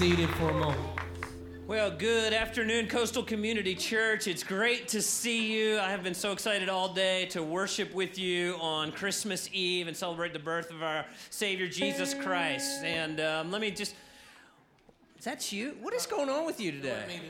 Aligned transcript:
seated 0.00 0.30
for 0.36 0.50
a 0.50 0.54
moment. 0.54 0.80
Well, 1.66 1.90
good 1.90 2.32
afternoon, 2.32 2.86
Coastal 2.86 3.24
Community 3.24 3.74
Church. 3.74 4.28
It's 4.28 4.44
great 4.44 4.86
to 4.90 5.02
see 5.02 5.52
you. 5.52 5.80
I 5.80 5.90
have 5.90 6.04
been 6.04 6.14
so 6.14 6.30
excited 6.30 6.68
all 6.68 6.94
day 6.94 7.26
to 7.30 7.42
worship 7.42 7.92
with 7.92 8.16
you 8.16 8.54
on 8.60 8.92
Christmas 8.92 9.50
Eve 9.52 9.88
and 9.88 9.96
celebrate 9.96 10.32
the 10.32 10.38
birth 10.38 10.70
of 10.70 10.84
our 10.84 11.04
Savior 11.30 11.66
Jesus 11.66 12.14
Christ. 12.14 12.84
And 12.84 13.18
um, 13.18 13.50
let 13.50 13.60
me 13.60 13.72
just. 13.72 13.96
Is 15.18 15.24
that 15.24 15.50
you? 15.50 15.76
What 15.82 15.92
is 15.94 16.06
going 16.06 16.28
on 16.28 16.46
with 16.46 16.60
you 16.60 16.70
today? 16.70 17.20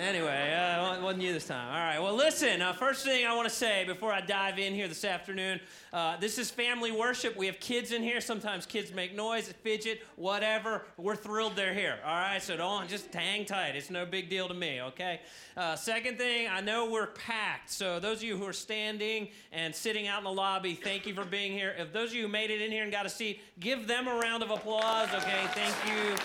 Anyway, 0.00 0.54
uh, 0.54 0.98
wasn't 1.02 1.22
you 1.22 1.34
this 1.34 1.46
time. 1.46 1.68
All 1.68 1.78
right. 1.78 1.98
Well, 1.98 2.14
listen. 2.14 2.62
Uh, 2.62 2.72
first 2.72 3.04
thing 3.04 3.26
I 3.26 3.36
want 3.36 3.46
to 3.46 3.54
say 3.54 3.84
before 3.84 4.10
I 4.10 4.22
dive 4.22 4.58
in 4.58 4.72
here 4.72 4.88
this 4.88 5.04
afternoon, 5.04 5.60
uh, 5.92 6.16
this 6.16 6.38
is 6.38 6.50
family 6.50 6.90
worship. 6.90 7.36
We 7.36 7.44
have 7.44 7.60
kids 7.60 7.92
in 7.92 8.02
here. 8.02 8.22
Sometimes 8.22 8.64
kids 8.64 8.94
make 8.94 9.14
noise, 9.14 9.52
fidget, 9.62 10.00
whatever. 10.16 10.86
We're 10.96 11.16
thrilled 11.16 11.54
they're 11.54 11.74
here. 11.74 11.98
All 12.02 12.14
right. 12.14 12.42
So 12.42 12.56
don't 12.56 12.88
just 12.88 13.12
hang 13.12 13.44
tight. 13.44 13.76
It's 13.76 13.90
no 13.90 14.06
big 14.06 14.30
deal 14.30 14.48
to 14.48 14.54
me. 14.54 14.80
Okay. 14.80 15.20
Uh, 15.54 15.76
second 15.76 16.16
thing, 16.16 16.48
I 16.48 16.62
know 16.62 16.90
we're 16.90 17.08
packed. 17.08 17.70
So 17.70 18.00
those 18.00 18.18
of 18.18 18.22
you 18.22 18.38
who 18.38 18.46
are 18.46 18.54
standing 18.54 19.28
and 19.52 19.74
sitting 19.74 20.06
out 20.06 20.16
in 20.16 20.24
the 20.24 20.32
lobby, 20.32 20.72
thank 20.72 21.06
you 21.06 21.12
for 21.12 21.26
being 21.26 21.52
here. 21.52 21.74
If 21.76 21.92
those 21.92 22.08
of 22.08 22.16
you 22.16 22.22
who 22.22 22.28
made 22.28 22.50
it 22.50 22.62
in 22.62 22.72
here 22.72 22.84
and 22.84 22.90
got 22.90 23.04
a 23.04 23.10
seat, 23.10 23.42
give 23.60 23.86
them 23.86 24.08
a 24.08 24.14
round 24.14 24.42
of 24.42 24.50
applause. 24.50 25.10
Okay. 25.12 25.44
Thank 25.48 25.76
you. 25.86 26.16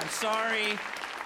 I'm 0.00 0.08
sorry. 0.10 0.78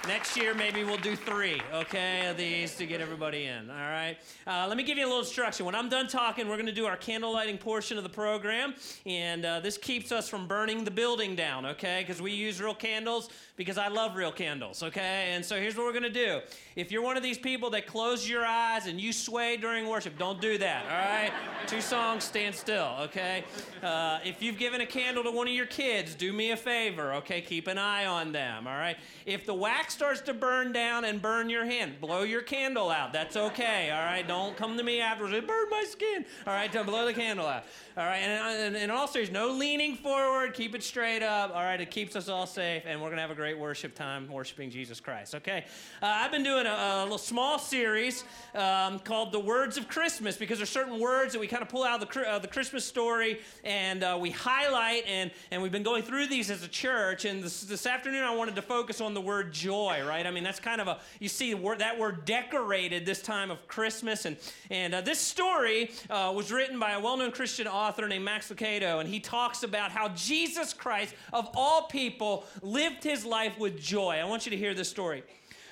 Next 0.08 0.36
year, 0.36 0.52
maybe 0.52 0.82
we'll 0.82 0.96
do 0.96 1.14
three, 1.14 1.62
okay, 1.72 2.26
of 2.26 2.36
these 2.36 2.74
to 2.74 2.86
get 2.86 3.00
everybody 3.00 3.44
in, 3.44 3.70
all 3.70 3.76
right? 3.76 4.16
Uh, 4.48 4.66
let 4.66 4.76
me 4.76 4.82
give 4.82 4.98
you 4.98 5.04
a 5.04 5.06
little 5.06 5.20
instruction. 5.20 5.64
When 5.64 5.76
I'm 5.76 5.88
done 5.88 6.08
talking, 6.08 6.48
we're 6.48 6.56
going 6.56 6.66
to 6.66 6.72
do 6.72 6.86
our 6.86 6.96
candle 6.96 7.32
lighting 7.32 7.56
portion 7.56 7.96
of 7.96 8.02
the 8.02 8.10
program, 8.10 8.74
and 9.06 9.44
uh, 9.44 9.60
this 9.60 9.78
keeps 9.78 10.10
us 10.10 10.28
from 10.28 10.48
burning 10.48 10.82
the 10.82 10.90
building 10.90 11.36
down, 11.36 11.64
okay? 11.66 12.04
Because 12.04 12.20
we 12.20 12.32
use 12.32 12.60
real 12.60 12.74
candles 12.74 13.30
because 13.54 13.78
I 13.78 13.86
love 13.86 14.16
real 14.16 14.32
candles, 14.32 14.82
okay? 14.82 15.30
And 15.34 15.44
so 15.44 15.56
here's 15.56 15.76
what 15.76 15.86
we're 15.86 15.92
going 15.92 16.02
to 16.02 16.10
do. 16.10 16.40
If 16.74 16.90
you're 16.90 17.02
one 17.02 17.16
of 17.16 17.22
these 17.22 17.38
people 17.38 17.70
that 17.70 17.86
close 17.86 18.28
your 18.28 18.44
eyes 18.44 18.88
and 18.88 19.00
you 19.00 19.12
sway 19.12 19.56
during 19.56 19.88
worship, 19.88 20.18
don't 20.18 20.40
do 20.40 20.58
that, 20.58 20.84
all 20.84 20.90
right? 20.90 21.32
Two 21.68 21.80
songs, 21.80 22.24
stand 22.24 22.56
still, 22.56 22.96
okay? 23.02 23.44
Uh, 23.84 24.18
if 24.24 24.42
you've 24.42 24.58
given 24.58 24.80
a 24.80 24.86
candle 24.86 25.22
to 25.22 25.30
one 25.30 25.46
of 25.46 25.54
your 25.54 25.66
kids, 25.66 26.16
do 26.16 26.32
me 26.32 26.50
a 26.50 26.56
favor, 26.56 27.12
okay? 27.14 27.40
Keep 27.40 27.68
an 27.68 27.78
eye 27.78 28.06
on 28.06 28.32
them, 28.32 28.66
all 28.66 28.76
right? 28.76 28.96
If 29.26 29.46
the 29.46 29.54
wax 29.54 29.91
starts 29.92 30.20
to 30.22 30.34
burn 30.34 30.72
down 30.72 31.04
and 31.04 31.20
burn 31.20 31.50
your 31.50 31.64
hand, 31.64 32.00
blow 32.00 32.22
your 32.22 32.42
candle 32.42 32.90
out. 32.90 33.12
That's 33.12 33.36
okay, 33.36 33.90
all 33.90 34.04
right? 34.04 34.26
Don't 34.26 34.56
come 34.56 34.76
to 34.76 34.82
me 34.82 35.00
afterwards, 35.00 35.34
it 35.34 35.46
burned 35.46 35.70
my 35.70 35.84
skin, 35.88 36.24
all 36.46 36.54
right? 36.54 36.72
Don't 36.72 36.86
blow 36.86 37.06
the 37.06 37.12
candle 37.12 37.46
out, 37.46 37.64
all 37.96 38.04
right? 38.04 38.18
And, 38.18 38.76
and 38.76 38.90
also, 38.90 39.14
there's 39.18 39.30
no 39.30 39.52
leaning 39.52 39.96
forward, 39.96 40.54
keep 40.54 40.74
it 40.74 40.82
straight 40.82 41.22
up, 41.22 41.50
all 41.54 41.62
right? 41.62 41.80
It 41.80 41.90
keeps 41.90 42.16
us 42.16 42.28
all 42.28 42.46
safe, 42.46 42.84
and 42.86 43.00
we're 43.00 43.08
going 43.08 43.16
to 43.16 43.22
have 43.22 43.30
a 43.30 43.34
great 43.34 43.58
worship 43.58 43.94
time 43.94 44.28
worshiping 44.28 44.70
Jesus 44.70 45.00
Christ, 45.00 45.34
okay? 45.34 45.64
Uh, 46.02 46.06
I've 46.06 46.30
been 46.30 46.42
doing 46.42 46.66
a, 46.66 46.70
a 46.70 47.02
little 47.02 47.18
small 47.18 47.58
series 47.58 48.24
um, 48.54 48.98
called 48.98 49.32
The 49.32 49.40
Words 49.40 49.76
of 49.76 49.88
Christmas 49.88 50.36
because 50.36 50.58
there's 50.58 50.70
certain 50.70 50.98
words 50.98 51.32
that 51.32 51.38
we 51.38 51.46
kind 51.46 51.62
of 51.62 51.68
pull 51.68 51.84
out 51.84 52.02
of 52.02 52.08
the, 52.08 52.20
uh, 52.28 52.38
the 52.38 52.48
Christmas 52.48 52.84
story 52.84 53.40
and 53.64 54.02
uh, 54.02 54.16
we 54.20 54.30
highlight, 54.30 55.04
and, 55.06 55.30
and 55.50 55.62
we've 55.62 55.72
been 55.72 55.82
going 55.82 56.02
through 56.02 56.28
these 56.28 56.50
as 56.50 56.62
a 56.62 56.68
church. 56.68 57.24
And 57.24 57.42
this, 57.42 57.62
this 57.62 57.86
afternoon, 57.86 58.24
I 58.24 58.34
wanted 58.34 58.56
to 58.56 58.62
focus 58.62 59.00
on 59.00 59.14
the 59.14 59.20
word 59.20 59.52
joy, 59.52 60.02
right? 60.06 60.26
I 60.26 60.30
mean, 60.30 60.44
that's 60.44 60.60
kind 60.60 60.80
of 60.80 60.88
a, 60.88 60.98
you 61.20 61.28
see 61.28 61.52
that 61.52 61.98
word 61.98 62.24
decorated 62.24 63.04
this 63.04 63.20
time 63.20 63.50
of 63.50 63.66
Christmas. 63.68 64.24
And, 64.24 64.36
and 64.70 64.94
uh, 64.94 65.00
this 65.02 65.18
story 65.18 65.90
uh, 66.08 66.32
was 66.34 66.50
written 66.50 66.78
by 66.78 66.92
a 66.92 67.00
well 67.00 67.16
known 67.16 67.32
Christian 67.32 67.66
author 67.66 67.81
named 68.08 68.24
Max 68.24 68.50
Lucado, 68.50 69.00
and 69.00 69.08
he 69.08 69.20
talks 69.20 69.62
about 69.62 69.90
how 69.90 70.08
Jesus 70.10 70.72
Christ, 70.72 71.14
of 71.32 71.48
all 71.54 71.82
people, 71.82 72.44
lived 72.62 73.04
his 73.04 73.24
life 73.24 73.58
with 73.58 73.80
joy. 73.80 74.16
I 74.16 74.24
want 74.24 74.46
you 74.46 74.50
to 74.50 74.56
hear 74.56 74.74
this 74.74 74.88
story. 74.88 75.22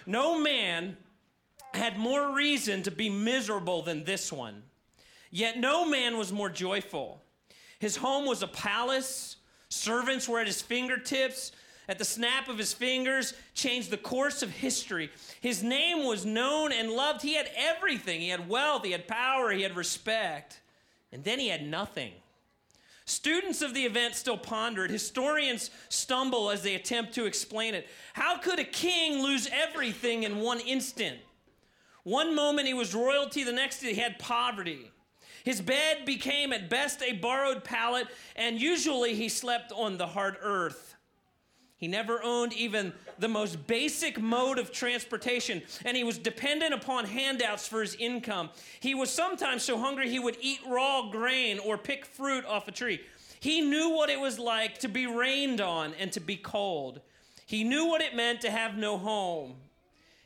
No 0.07 0.39
man 0.39 0.97
had 1.75 1.99
more 1.99 2.35
reason 2.35 2.83
to 2.83 2.91
be 2.91 3.09
miserable 3.09 3.83
than 3.83 4.05
this 4.05 4.33
one. 4.33 4.63
Yet 5.31 5.59
no 5.59 5.89
man 5.89 6.19
was 6.19 6.33
more 6.33 6.51
joyful. 6.51 7.23
His 7.79 7.97
home 7.97 8.27
was 8.27 8.43
a 8.43 8.49
palace, 8.49 9.37
servants 9.69 10.29
were 10.29 10.41
at 10.41 10.47
his 10.47 10.61
fingertips. 10.61 11.53
At 11.89 11.99
the 11.99 12.05
snap 12.05 12.49
of 12.49 12.57
his 12.57 12.73
fingers, 12.73 13.35
changed 13.53 13.91
the 13.91 13.97
course 13.97 14.45
of 14.45 14.51
history. 14.51 15.11
His 15.41 15.65
name 15.65 16.07
was 16.07 16.25
known 16.25 16.71
and 16.71 16.93
loved. 16.93 17.21
He 17.21 17.35
had 17.35 17.51
everything. 17.57 18.21
He 18.21 18.29
had 18.29 18.49
wealth, 18.49 18.85
he 18.85 18.93
had 18.93 19.09
power, 19.09 19.51
he 19.51 19.63
had 19.63 19.75
respect. 19.75 20.61
And 21.13 21.25
then 21.25 21.39
he 21.39 21.49
had 21.49 21.67
nothing. 21.67 22.13
Students 23.05 23.61
of 23.61 23.75
the 23.75 23.85
event 23.85 24.15
still 24.15 24.39
ponder 24.39 24.85
it. 24.85 24.91
Historians 24.91 25.71
stumble 25.89 26.51
as 26.51 26.63
they 26.63 26.77
attempt 26.77 27.15
to 27.15 27.27
explain 27.27 27.75
it. 27.75 27.89
How 28.13 28.39
could 28.39 28.61
a 28.61 28.65
king 28.65 29.23
lose 29.23 29.49
everything 29.53 30.23
in 30.23 30.37
one 30.37 30.61
instant? 30.61 31.19
One 32.05 32.35
moment 32.35 32.69
he 32.69 32.75
was 32.75 32.95
royalty, 32.95 33.43
the 33.43 33.53
next 33.53 33.83
he 33.83 33.95
had 33.95 34.19
poverty. 34.19 34.93
His 35.45 35.61
bed 35.61 36.05
became 36.05 36.53
at 36.53 36.71
best 36.71 37.03
a 37.03 37.13
borrowed 37.13 37.65
pallet, 37.65 38.07
and 38.37 38.61
usually 38.61 39.15
he 39.15 39.29
slept 39.29 39.73
on 39.73 39.97
the 39.97 40.07
hard 40.07 40.37
earth. 40.41 40.95
He 41.77 41.89
never 41.89 42.23
owned 42.23 42.53
even 42.53 42.93
the 43.21 43.29
most 43.29 43.67
basic 43.67 44.21
mode 44.21 44.59
of 44.59 44.73
transportation, 44.73 45.63
and 45.85 45.97
he 45.97 46.05
was 46.05 46.19
dependent 46.19 46.75
upon 46.75 47.05
handouts 47.05 47.69
for 47.69 47.81
his 47.81 47.95
income. 47.97 48.51
He 48.81 48.95
was 48.95 49.11
sometimes 49.11 49.63
so 49.63 49.79
hungry 49.79 50.09
he 50.09 50.19
would 50.19 50.39
eat 50.41 50.61
raw 50.67 51.11
grain 51.11 51.59
or 51.59 51.79
pick 51.79 52.07
fruit 52.07 52.45
off 52.47 52.67
a 52.67 52.73
tree. 52.73 53.01
He 53.39 53.61
knew 53.61 53.91
what 53.91 54.11
it 54.11 54.21
was 54.21 54.39
like 54.39 54.79
to 54.79 54.89
be 54.89 55.07
rained 55.07 55.61
on 55.61 55.95
and 55.99 56.11
to 56.13 56.21
be 56.21 56.37
cold. 56.37 57.01
He 57.47 57.65
knew 57.65 57.87
what 57.87 58.03
it 58.03 58.15
meant 58.15 58.41
to 58.43 58.51
have 58.51 58.77
no 58.77 58.99
home. 58.99 59.55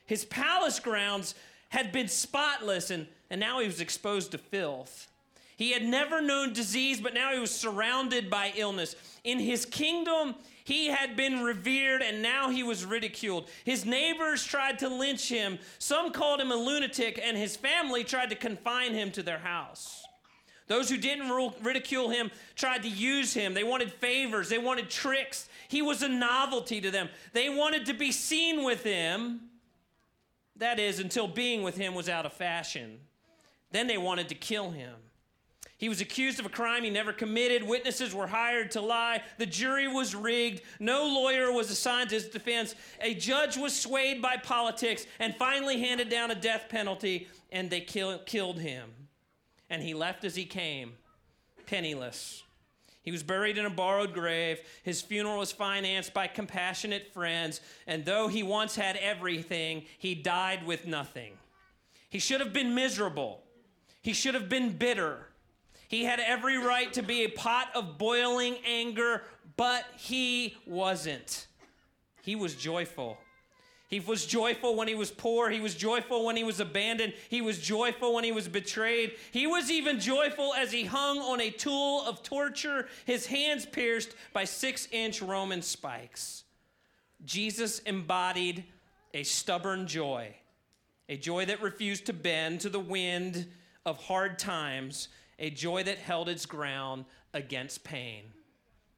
His 0.07 0.25
palace 0.25 0.81
grounds 0.81 1.35
had 1.71 1.91
been 1.91 2.09
spotless, 2.09 2.91
and, 2.91 3.07
and 3.31 3.41
now 3.41 3.61
he 3.61 3.67
was 3.67 3.81
exposed 3.81 4.33
to 4.33 4.39
filth. 4.39 5.09
He 5.57 5.73
had 5.73 5.85
never 5.85 6.21
known 6.21 6.53
disease, 6.53 7.01
but 7.01 7.15
now 7.15 7.33
he 7.33 7.39
was 7.39 7.51
surrounded 7.51 8.29
by 8.29 8.53
illness. 8.57 8.97
In 9.23 9.39
his 9.39 9.65
kingdom, 9.65 10.35
he 10.65 10.87
had 10.87 11.15
been 11.17 11.43
revered 11.43 12.03
and 12.03 12.23
now 12.23 12.51
he 12.51 12.63
was 12.63 12.85
ridiculed. 12.85 13.49
His 13.65 13.85
neighbors 13.85 14.45
tried 14.45 14.79
to 14.81 14.89
lynch 14.89 15.29
him. 15.29 15.59
Some 15.79 16.11
called 16.11 16.41
him 16.41 16.51
a 16.51 16.57
lunatic, 16.57 17.21
and 17.23 17.37
his 17.37 17.57
family 17.57 18.03
tried 18.03 18.31
to 18.31 18.37
confine 18.37 18.95
him 18.95 19.11
to 19.13 19.23
their 19.23 19.39
house. 19.39 20.05
Those 20.67 20.89
who 20.89 20.97
didn't 20.97 21.31
ridicule 21.63 22.09
him 22.09 22.31
tried 22.57 22.83
to 22.83 22.89
use 22.89 23.35
him. 23.35 23.53
They 23.53 23.65
wanted 23.65 23.93
favors, 23.93 24.49
they 24.49 24.59
wanted 24.59 24.89
tricks. 24.89 25.49
He 25.69 25.83
was 25.83 26.03
a 26.03 26.09
novelty 26.09 26.81
to 26.81 26.91
them. 26.91 27.11
They 27.33 27.49
wanted 27.51 27.87
to 27.87 27.95
be 27.95 28.11
seen 28.13 28.65
with 28.65 28.83
him. 28.83 29.41
That 30.57 30.79
is, 30.79 31.01
until 31.01 31.29
being 31.29 31.63
with 31.63 31.77
him 31.77 31.95
was 31.95 32.09
out 32.09 32.25
of 32.25 32.33
fashion. 32.33 33.01
Then 33.73 33.87
they 33.87 33.99
wanted 33.99 34.29
to 34.29 34.35
kill 34.35 34.71
him. 34.71 34.95
He 35.85 35.91
was 35.91 36.01
accused 36.01 36.41
of 36.41 36.47
a 36.47 36.49
crime 36.49 36.83
he 36.83 36.89
never 36.89 37.13
committed. 37.13 37.63
Witnesses 37.63 38.15
were 38.15 38.27
hired 38.27 38.71
to 38.71 38.81
lie. 38.81 39.23
The 39.37 39.45
jury 39.45 39.87
was 39.87 40.15
rigged. 40.15 40.63
No 40.81 41.07
lawyer 41.07 41.53
was 41.53 41.71
assigned 41.71 42.09
to 42.09 42.15
his 42.15 42.27
defense. 42.27 42.75
A 43.03 43.13
judge 43.13 43.59
was 43.59 43.79
swayed 43.79 44.23
by 44.23 44.39
politics 44.39 45.05
and 45.19 45.37
finally 45.37 45.79
handed 45.83 46.09
down 46.09 46.31
a 46.31 46.35
death 46.35 46.71
penalty, 46.71 47.29
and 47.53 47.69
they 47.69 47.83
kill, 47.83 48.19
killed 48.21 48.61
him. 48.61 48.89
And 49.69 49.83
he 49.83 49.93
left 49.93 50.25
as 50.25 50.35
he 50.35 50.47
came, 50.47 50.95
penniless. 51.67 52.43
He 53.03 53.11
was 53.11 53.23
buried 53.23 53.59
in 53.59 53.67
a 53.67 53.71
borrowed 53.71 54.15
grave. 54.15 54.61
His 54.85 55.03
funeral 55.03 55.41
was 55.41 55.53
financed 55.53 56.15
by 56.15 56.29
compassionate 56.29 57.13
friends. 57.13 57.61
And 57.87 58.07
though 58.07 58.29
he 58.29 58.43
once 58.43 58.75
had 58.75 58.97
everything, 58.97 59.85
he 59.99 60.15
died 60.15 60.65
with 60.65 60.87
nothing. 60.87 61.35
He 62.09 62.21
should 62.21 62.41
have 62.41 62.55
been 62.55 62.75
miserable. 62.75 63.43
He 64.01 64.15
should 64.15 64.33
have 64.33 64.49
been 64.49 64.79
bitter. 64.79 65.27
He 65.89 66.05
had 66.05 66.21
every 66.21 66.59
right 66.59 66.93
to 66.95 67.03
be 67.03 67.25
a 67.25 67.29
pot 67.29 67.69
of 67.75 67.99
boiling 67.99 68.57
anger, 68.67 69.23
but 69.57 69.85
he 69.97 70.57
wasn't. 70.67 71.47
He 72.23 72.37
was 72.37 72.55
joyful. 72.55 73.19
He 73.89 74.01
was 74.01 74.27
joyful 74.27 74.75
when 74.75 74.89
he 74.89 74.95
was 74.95 75.11
poor. 75.11 75.51
He 75.51 75.61
was 75.61 75.75
joyful 75.75 76.25
when 76.25 76.37
he 76.37 76.43
was 76.43 76.59
abandoned. 76.59 77.13
He 77.29 77.41
was 77.41 77.61
joyful 77.61 78.15
when 78.15 78.25
he 78.25 78.33
was 78.33 78.49
betrayed. 78.49 79.13
He 79.31 79.47
was 79.47 79.71
even 79.71 80.01
joyful 80.01 80.53
as 80.55 80.73
he 80.73 80.85
hung 80.85 81.19
on 81.19 81.41
a 81.41 81.51
tool 81.51 82.03
of 82.07 82.23
torture, 82.23 82.89
his 83.05 83.27
hands 83.27 83.67
pierced 83.67 84.15
by 84.33 84.45
six 84.45 84.89
inch 84.91 85.23
Roman 85.23 85.63
spikes. 85.63 86.45
Jesus 87.25 87.79
embodied 87.81 88.65
a 89.13 89.23
stubborn 89.23 89.87
joy, 89.87 90.35
a 91.09 91.17
joy 91.17 91.45
that 91.45 91.63
refused 91.63 92.07
to 92.07 92.13
bend 92.13 92.61
to 92.63 92.69
the 92.69 92.81
wind 92.81 93.47
of 93.87 94.03
hard 94.03 94.39
times, 94.39 95.09
a 95.39 95.51
joy 95.51 95.83
that 95.85 95.99
held 95.99 96.29
its 96.29 96.47
ground 96.47 97.05
against 97.33 97.85
pain. 97.85 98.25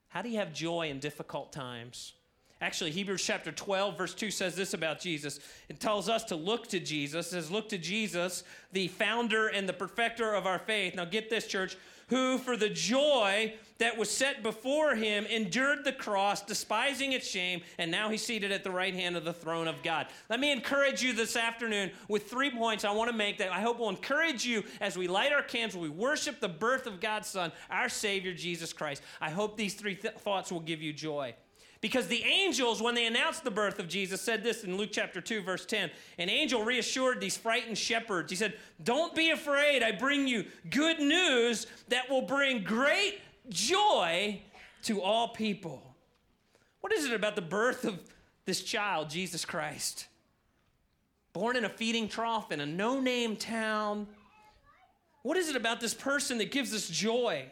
How 0.09 0.23
do 0.23 0.29
you 0.29 0.39
have 0.39 0.53
joy 0.53 0.89
in 0.89 0.99
difficult 0.99 1.53
times? 1.53 2.15
Actually, 2.63 2.91
Hebrews 2.91 3.23
chapter 3.23 3.53
12, 3.53 3.99
verse 3.99 4.15
2 4.15 4.31
says 4.31 4.57
this 4.57 4.73
about 4.73 4.99
Jesus. 4.99 5.41
It 5.69 5.79
tells 5.79 6.09
us 6.09 6.25
to 6.25 6.37
look 6.37 6.69
to 6.69 6.81
Jesus. 6.81 7.27
It 7.27 7.31
says, 7.31 7.51
Look 7.51 7.69
to 7.69 7.79
Jesus, 7.79 8.45
the 8.73 8.89
founder 8.89 9.49
and 9.49 9.69
the 9.69 9.75
perfecter 9.75 10.33
of 10.33 10.47
our 10.47 10.59
faith. 10.59 10.95
Now, 10.95 11.05
get 11.05 11.29
this, 11.29 11.47
church, 11.47 11.77
who, 12.09 12.39
for 12.39 12.57
the 12.57 12.71
joy 12.71 13.53
that 13.77 13.99
was 13.99 14.11
set 14.11 14.43
before 14.43 14.95
him, 14.95 15.27
endured 15.27 15.85
the 15.85 15.93
cross, 15.93 16.41
despising 16.41 17.13
its 17.13 17.29
shame, 17.29 17.61
and 17.77 17.91
now 17.91 18.09
he's 18.09 18.25
seated 18.25 18.51
at 18.53 18.65
the 18.65 18.71
right 18.71 18.95
hand 18.95 19.17
of 19.17 19.25
the 19.27 19.35
throne 19.35 19.69
of 19.69 19.83
God. 19.83 20.07
Let 20.31 20.41
me 20.41 20.51
encourage 20.51 21.03
you 21.03 21.13
this 21.13 21.37
afternoon 21.37 21.91
with 22.09 22.31
three 22.31 22.51
points 22.51 22.87
I 22.87 22.93
want 22.93 23.11
to 23.11 23.17
make 23.17 23.37
that 23.37 23.53
I 23.53 23.61
hope 23.61 23.79
will 23.79 23.91
encourage 23.91 24.47
you 24.47 24.63
as 24.81 24.97
we 24.97 25.09
light 25.09 25.33
our 25.33 25.43
candles, 25.43 25.83
we 25.83 25.91
worship 25.91 26.41
the 26.41 26.49
birth 26.49 26.87
of 26.87 27.01
God's 27.01 27.29
Son, 27.29 27.53
our 27.71 27.91
Savior, 27.91 28.33
Jesus 28.33 28.73
Christ. 28.73 29.03
I 29.21 29.29
hope 29.29 29.59
these 29.59 29.75
three 29.75 29.97
th- 29.97 30.15
thoughts 30.15 30.51
will 30.51 30.61
give 30.61 30.81
you 30.81 30.95
joy. 30.95 31.35
Because 31.81 32.07
the 32.07 32.25
angels, 32.25 32.81
when 32.81 32.95
they 32.95 33.07
announced 33.07 33.45
the 33.45 33.51
birth 33.51 33.79
of 33.79 33.89
Jesus, 33.89 34.21
said 34.21 34.43
this 34.43 34.65
in 34.65 34.77
Luke 34.77 34.91
chapter 34.93 35.21
2, 35.21 35.43
verse 35.43 35.67
10. 35.67 35.91
An 36.19 36.31
angel 36.31 36.65
reassured 36.65 37.21
these 37.21 37.37
frightened 37.37 37.77
shepherds. 37.77 38.31
He 38.31 38.37
said, 38.37 38.55
Don't 38.83 39.15
be 39.15 39.31
afraid. 39.31 39.83
I 39.83 39.93
bring 39.93 40.27
you 40.27 40.47
good 40.71 40.99
news 40.99 41.67
that 41.89 42.09
will 42.09 42.23
bring 42.23 42.65
great 42.65 43.21
joy 43.49 44.41
to 44.85 45.03
all 45.03 45.29
people. 45.29 45.83
What 46.81 46.93
is 46.93 47.05
it 47.05 47.13
about 47.13 47.37
the 47.37 47.43
birth 47.43 47.85
of 47.85 48.01
this 48.47 48.63
child, 48.63 49.11
Jesus 49.11 49.45
Christ? 49.45 50.07
Born 51.33 51.57
in 51.57 51.65
a 51.65 51.69
feeding 51.69 52.09
trough 52.09 52.51
in 52.53 52.61
a 52.61 52.67
no 52.67 53.01
name 53.01 53.37
town. 53.37 54.07
What 55.23 55.37
is 55.37 55.51
it 55.51 55.57
about 55.57 55.81
this 55.81 55.93
person 55.93 56.39
that 56.39 56.51
gives 56.51 56.73
us 56.73 56.89
joy? 56.89 57.47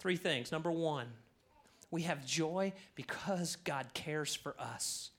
Three 0.00 0.16
things. 0.16 0.50
Number 0.50 0.72
one, 0.72 1.06
we 1.90 2.02
have 2.02 2.24
joy 2.24 2.72
because 2.94 3.56
God 3.56 3.86
cares 3.94 4.34
for 4.34 4.54
us. 4.58 5.10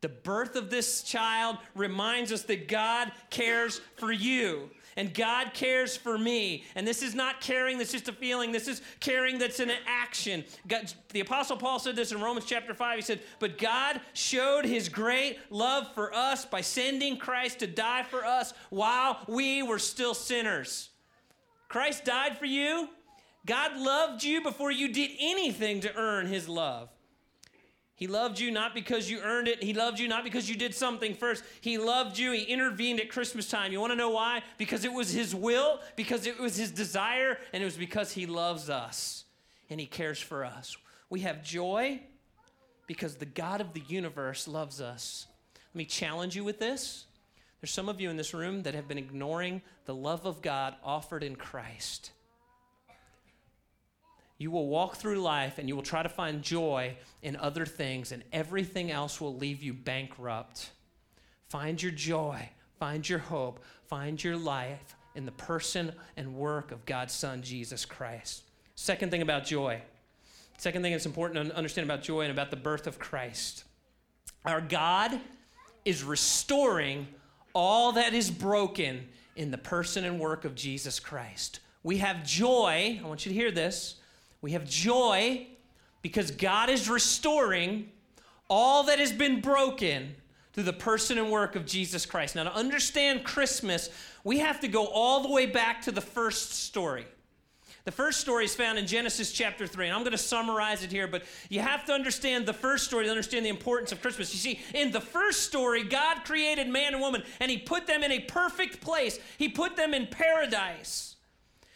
The 0.00 0.08
birth 0.08 0.56
of 0.56 0.68
this 0.68 1.02
child 1.04 1.58
reminds 1.76 2.32
us 2.32 2.42
that 2.42 2.66
God 2.66 3.12
cares 3.30 3.80
for 3.96 4.10
you 4.10 4.68
and 4.96 5.14
God 5.14 5.54
cares 5.54 5.96
for 5.96 6.18
me. 6.18 6.64
And 6.74 6.86
this 6.86 7.02
is 7.02 7.14
not 7.14 7.40
caring 7.40 7.78
that's 7.78 7.92
just 7.92 8.08
a 8.08 8.12
feeling, 8.12 8.52
this 8.52 8.68
is 8.68 8.82
caring 9.00 9.38
that's 9.38 9.60
an 9.60 9.70
action. 9.86 10.44
God, 10.68 10.92
the 11.12 11.20
Apostle 11.20 11.56
Paul 11.56 11.78
said 11.78 11.96
this 11.96 12.12
in 12.12 12.20
Romans 12.20 12.46
chapter 12.46 12.74
5. 12.74 12.96
He 12.96 13.02
said, 13.02 13.20
But 13.38 13.58
God 13.58 14.00
showed 14.12 14.64
his 14.64 14.88
great 14.88 15.38
love 15.50 15.86
for 15.94 16.12
us 16.14 16.44
by 16.44 16.60
sending 16.60 17.16
Christ 17.16 17.60
to 17.60 17.66
die 17.66 18.02
for 18.02 18.24
us 18.24 18.52
while 18.70 19.20
we 19.28 19.62
were 19.62 19.78
still 19.78 20.14
sinners. 20.14 20.90
Christ 21.68 22.04
died 22.04 22.38
for 22.38 22.46
you. 22.46 22.88
God 23.44 23.76
loved 23.76 24.22
you 24.22 24.42
before 24.42 24.70
you 24.70 24.92
did 24.92 25.10
anything 25.18 25.80
to 25.80 25.94
earn 25.96 26.26
his 26.26 26.48
love. 26.48 26.88
He 27.94 28.06
loved 28.06 28.40
you 28.40 28.50
not 28.50 28.74
because 28.74 29.10
you 29.10 29.20
earned 29.20 29.48
it. 29.48 29.62
He 29.62 29.74
loved 29.74 30.00
you 30.00 30.08
not 30.08 30.24
because 30.24 30.48
you 30.48 30.56
did 30.56 30.74
something 30.74 31.14
first. 31.14 31.44
He 31.60 31.78
loved 31.78 32.18
you. 32.18 32.32
He 32.32 32.42
intervened 32.42 32.98
at 32.98 33.08
Christmas 33.08 33.48
time. 33.48 33.70
You 33.70 33.80
want 33.80 33.92
to 33.92 33.96
know 33.96 34.10
why? 34.10 34.42
Because 34.58 34.84
it 34.84 34.92
was 34.92 35.12
His 35.12 35.34
will, 35.34 35.78
because 35.94 36.26
it 36.26 36.38
was 36.38 36.56
His 36.56 36.70
desire, 36.70 37.38
and 37.52 37.62
it 37.62 37.66
was 37.66 37.76
because 37.76 38.12
He 38.12 38.26
loves 38.26 38.68
us 38.68 39.24
and 39.70 39.78
He 39.78 39.86
cares 39.86 40.20
for 40.20 40.44
us. 40.44 40.76
We 41.10 41.20
have 41.20 41.44
joy 41.44 42.00
because 42.86 43.16
the 43.16 43.26
God 43.26 43.60
of 43.60 43.72
the 43.72 43.82
universe 43.86 44.48
loves 44.48 44.80
us. 44.80 45.26
Let 45.72 45.78
me 45.78 45.84
challenge 45.84 46.34
you 46.34 46.42
with 46.42 46.58
this. 46.58 47.06
There's 47.60 47.70
some 47.70 47.88
of 47.88 48.00
you 48.00 48.10
in 48.10 48.16
this 48.16 48.34
room 48.34 48.64
that 48.64 48.74
have 48.74 48.88
been 48.88 48.98
ignoring 48.98 49.62
the 49.84 49.94
love 49.94 50.26
of 50.26 50.42
God 50.42 50.74
offered 50.82 51.22
in 51.22 51.36
Christ 51.36 52.10
you 54.38 54.50
will 54.50 54.68
walk 54.68 54.96
through 54.96 55.20
life 55.20 55.58
and 55.58 55.68
you 55.68 55.76
will 55.76 55.82
try 55.82 56.02
to 56.02 56.08
find 56.08 56.42
joy 56.42 56.96
in 57.22 57.36
other 57.36 57.66
things, 57.66 58.12
and 58.12 58.22
everything 58.32 58.90
else 58.90 59.20
will 59.20 59.36
leave 59.36 59.62
you 59.62 59.72
bankrupt. 59.72 60.70
Find 61.48 61.80
your 61.80 61.92
joy, 61.92 62.48
find 62.78 63.08
your 63.08 63.20
hope, 63.20 63.62
find 63.86 64.22
your 64.22 64.36
life 64.36 64.96
in 65.14 65.26
the 65.26 65.32
person 65.32 65.92
and 66.16 66.34
work 66.34 66.72
of 66.72 66.86
God's 66.86 67.12
Son, 67.12 67.42
Jesus 67.42 67.84
Christ. 67.84 68.42
Second 68.74 69.10
thing 69.10 69.22
about 69.22 69.44
joy. 69.44 69.82
Second 70.58 70.82
thing 70.82 70.92
that's 70.92 71.06
important 71.06 71.48
to 71.48 71.56
understand 71.56 71.88
about 71.88 72.02
joy 72.02 72.22
and 72.22 72.30
about 72.30 72.50
the 72.50 72.56
birth 72.56 72.86
of 72.86 72.98
Christ. 72.98 73.64
Our 74.44 74.60
God 74.60 75.20
is 75.84 76.02
restoring 76.02 77.06
all 77.52 77.92
that 77.92 78.14
is 78.14 78.30
broken 78.30 79.08
in 79.36 79.50
the 79.50 79.58
person 79.58 80.04
and 80.04 80.18
work 80.18 80.44
of 80.44 80.54
Jesus 80.54 81.00
Christ. 81.00 81.60
We 81.82 81.98
have 81.98 82.24
joy, 82.24 83.00
I 83.02 83.06
want 83.06 83.26
you 83.26 83.32
to 83.32 83.38
hear 83.38 83.50
this 83.50 83.96
we 84.42 84.52
have 84.52 84.68
joy 84.68 85.46
because 86.02 86.30
God 86.32 86.68
is 86.68 86.90
restoring 86.90 87.90
all 88.50 88.82
that 88.84 88.98
has 88.98 89.12
been 89.12 89.40
broken 89.40 90.14
through 90.52 90.64
the 90.64 90.72
person 90.72 91.16
and 91.16 91.30
work 91.30 91.56
of 91.56 91.64
Jesus 91.64 92.04
Christ. 92.04 92.36
Now, 92.36 92.44
to 92.44 92.54
understand 92.54 93.24
Christmas, 93.24 93.88
we 94.24 94.40
have 94.40 94.60
to 94.60 94.68
go 94.68 94.86
all 94.86 95.22
the 95.22 95.30
way 95.30 95.46
back 95.46 95.80
to 95.82 95.92
the 95.92 96.00
first 96.00 96.52
story. 96.52 97.06
The 97.84 97.92
first 97.92 98.20
story 98.20 98.44
is 98.44 98.54
found 98.54 98.78
in 98.78 98.86
Genesis 98.86 99.32
chapter 99.32 99.66
3, 99.66 99.86
and 99.86 99.94
I'm 99.96 100.02
going 100.02 100.12
to 100.12 100.18
summarize 100.18 100.84
it 100.84 100.92
here, 100.92 101.08
but 101.08 101.24
you 101.48 101.60
have 101.60 101.84
to 101.86 101.92
understand 101.92 102.46
the 102.46 102.52
first 102.52 102.84
story 102.84 103.06
to 103.06 103.10
understand 103.10 103.44
the 103.44 103.50
importance 103.50 103.90
of 103.90 104.00
Christmas. 104.00 104.32
You 104.32 104.38
see, 104.38 104.60
in 104.72 104.92
the 104.92 105.00
first 105.00 105.42
story, 105.44 105.82
God 105.82 106.24
created 106.24 106.68
man 106.68 106.92
and 106.92 107.02
woman, 107.02 107.24
and 107.40 107.50
He 107.50 107.58
put 107.58 107.86
them 107.88 108.04
in 108.04 108.12
a 108.12 108.20
perfect 108.20 108.80
place, 108.80 109.18
He 109.36 109.48
put 109.48 109.74
them 109.76 109.94
in 109.94 110.06
paradise. 110.06 111.11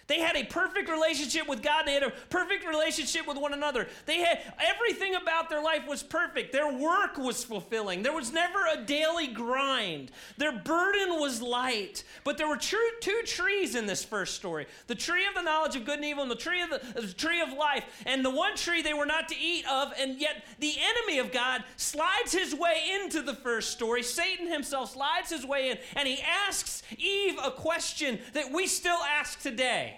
They 0.07 0.21
had 0.21 0.37
a 0.37 0.45
perfect 0.45 0.89
relationship 0.89 1.49
with 1.49 1.63
God. 1.63 1.85
They 1.87 1.95
had 1.95 2.05
a 2.05 2.13
perfect 2.31 2.67
relationship 2.67 3.27
with 3.27 3.37
one 3.37 3.53
another. 3.53 3.89
They 4.05 4.19
had 4.19 4.41
everything 4.61 5.17
about 5.17 5.51
their 5.51 5.63
life 5.63 5.87
was 5.89 6.03
perfect. 6.03 6.53
Their 6.53 6.73
work 6.73 7.19
was 7.19 7.43
fulfilling. 7.43 8.03
There 8.03 8.13
was 8.13 8.33
never 8.33 8.59
a 8.73 8.85
daily 8.85 9.27
grind. 9.27 10.13
Their 10.37 10.53
burden 10.53 11.19
was 11.19 11.43
light. 11.43 12.05
But 12.23 12.39
there 12.39 12.47
were 12.47 12.57
true, 12.57 12.79
two 13.01 13.23
trees 13.25 13.75
in 13.75 13.87
this 13.87 14.05
first 14.05 14.35
story 14.35 14.67
the 14.87 14.95
tree 14.95 15.27
of 15.27 15.35
the 15.35 15.43
knowledge 15.43 15.75
of 15.75 15.85
good 15.85 15.97
and 15.97 16.05
evil, 16.05 16.23
and 16.23 16.31
the 16.31 16.37
tree 16.37 16.63
of, 16.63 16.71
the, 16.71 17.01
the 17.01 17.13
tree 17.13 17.41
of 17.41 17.53
life. 17.53 17.85
And 18.07 18.25
the 18.25 18.31
one 18.31 18.55
tree 18.55 18.83
they 18.83 18.95
were 18.95 19.07
not 19.07 19.29
to 19.29 19.37
eat 19.37 19.65
of, 19.69 19.93
and 19.99 20.21
yet 20.21 20.45
the 20.61 20.75
enemy 20.81 21.19
of 21.19 21.33
God 21.33 21.65
slides 21.77 22.33
his 22.33 22.55
way 22.55 22.83
into 23.03 23.23
the 23.23 23.35
first 23.35 23.71
story. 23.71 24.05
Satan 24.05 24.47
himself 24.47 24.93
slides 24.93 25.31
his 25.31 25.45
way 25.45 25.71
in, 25.71 25.79
and 25.97 26.07
he 26.07 26.21
asks 26.47 26.83
Eve 26.97 27.39
a 27.43 27.51
question 27.51 28.21
that 28.35 28.53
we 28.53 28.69
still 28.69 29.01
ask 29.03 29.41
today. 29.41 29.96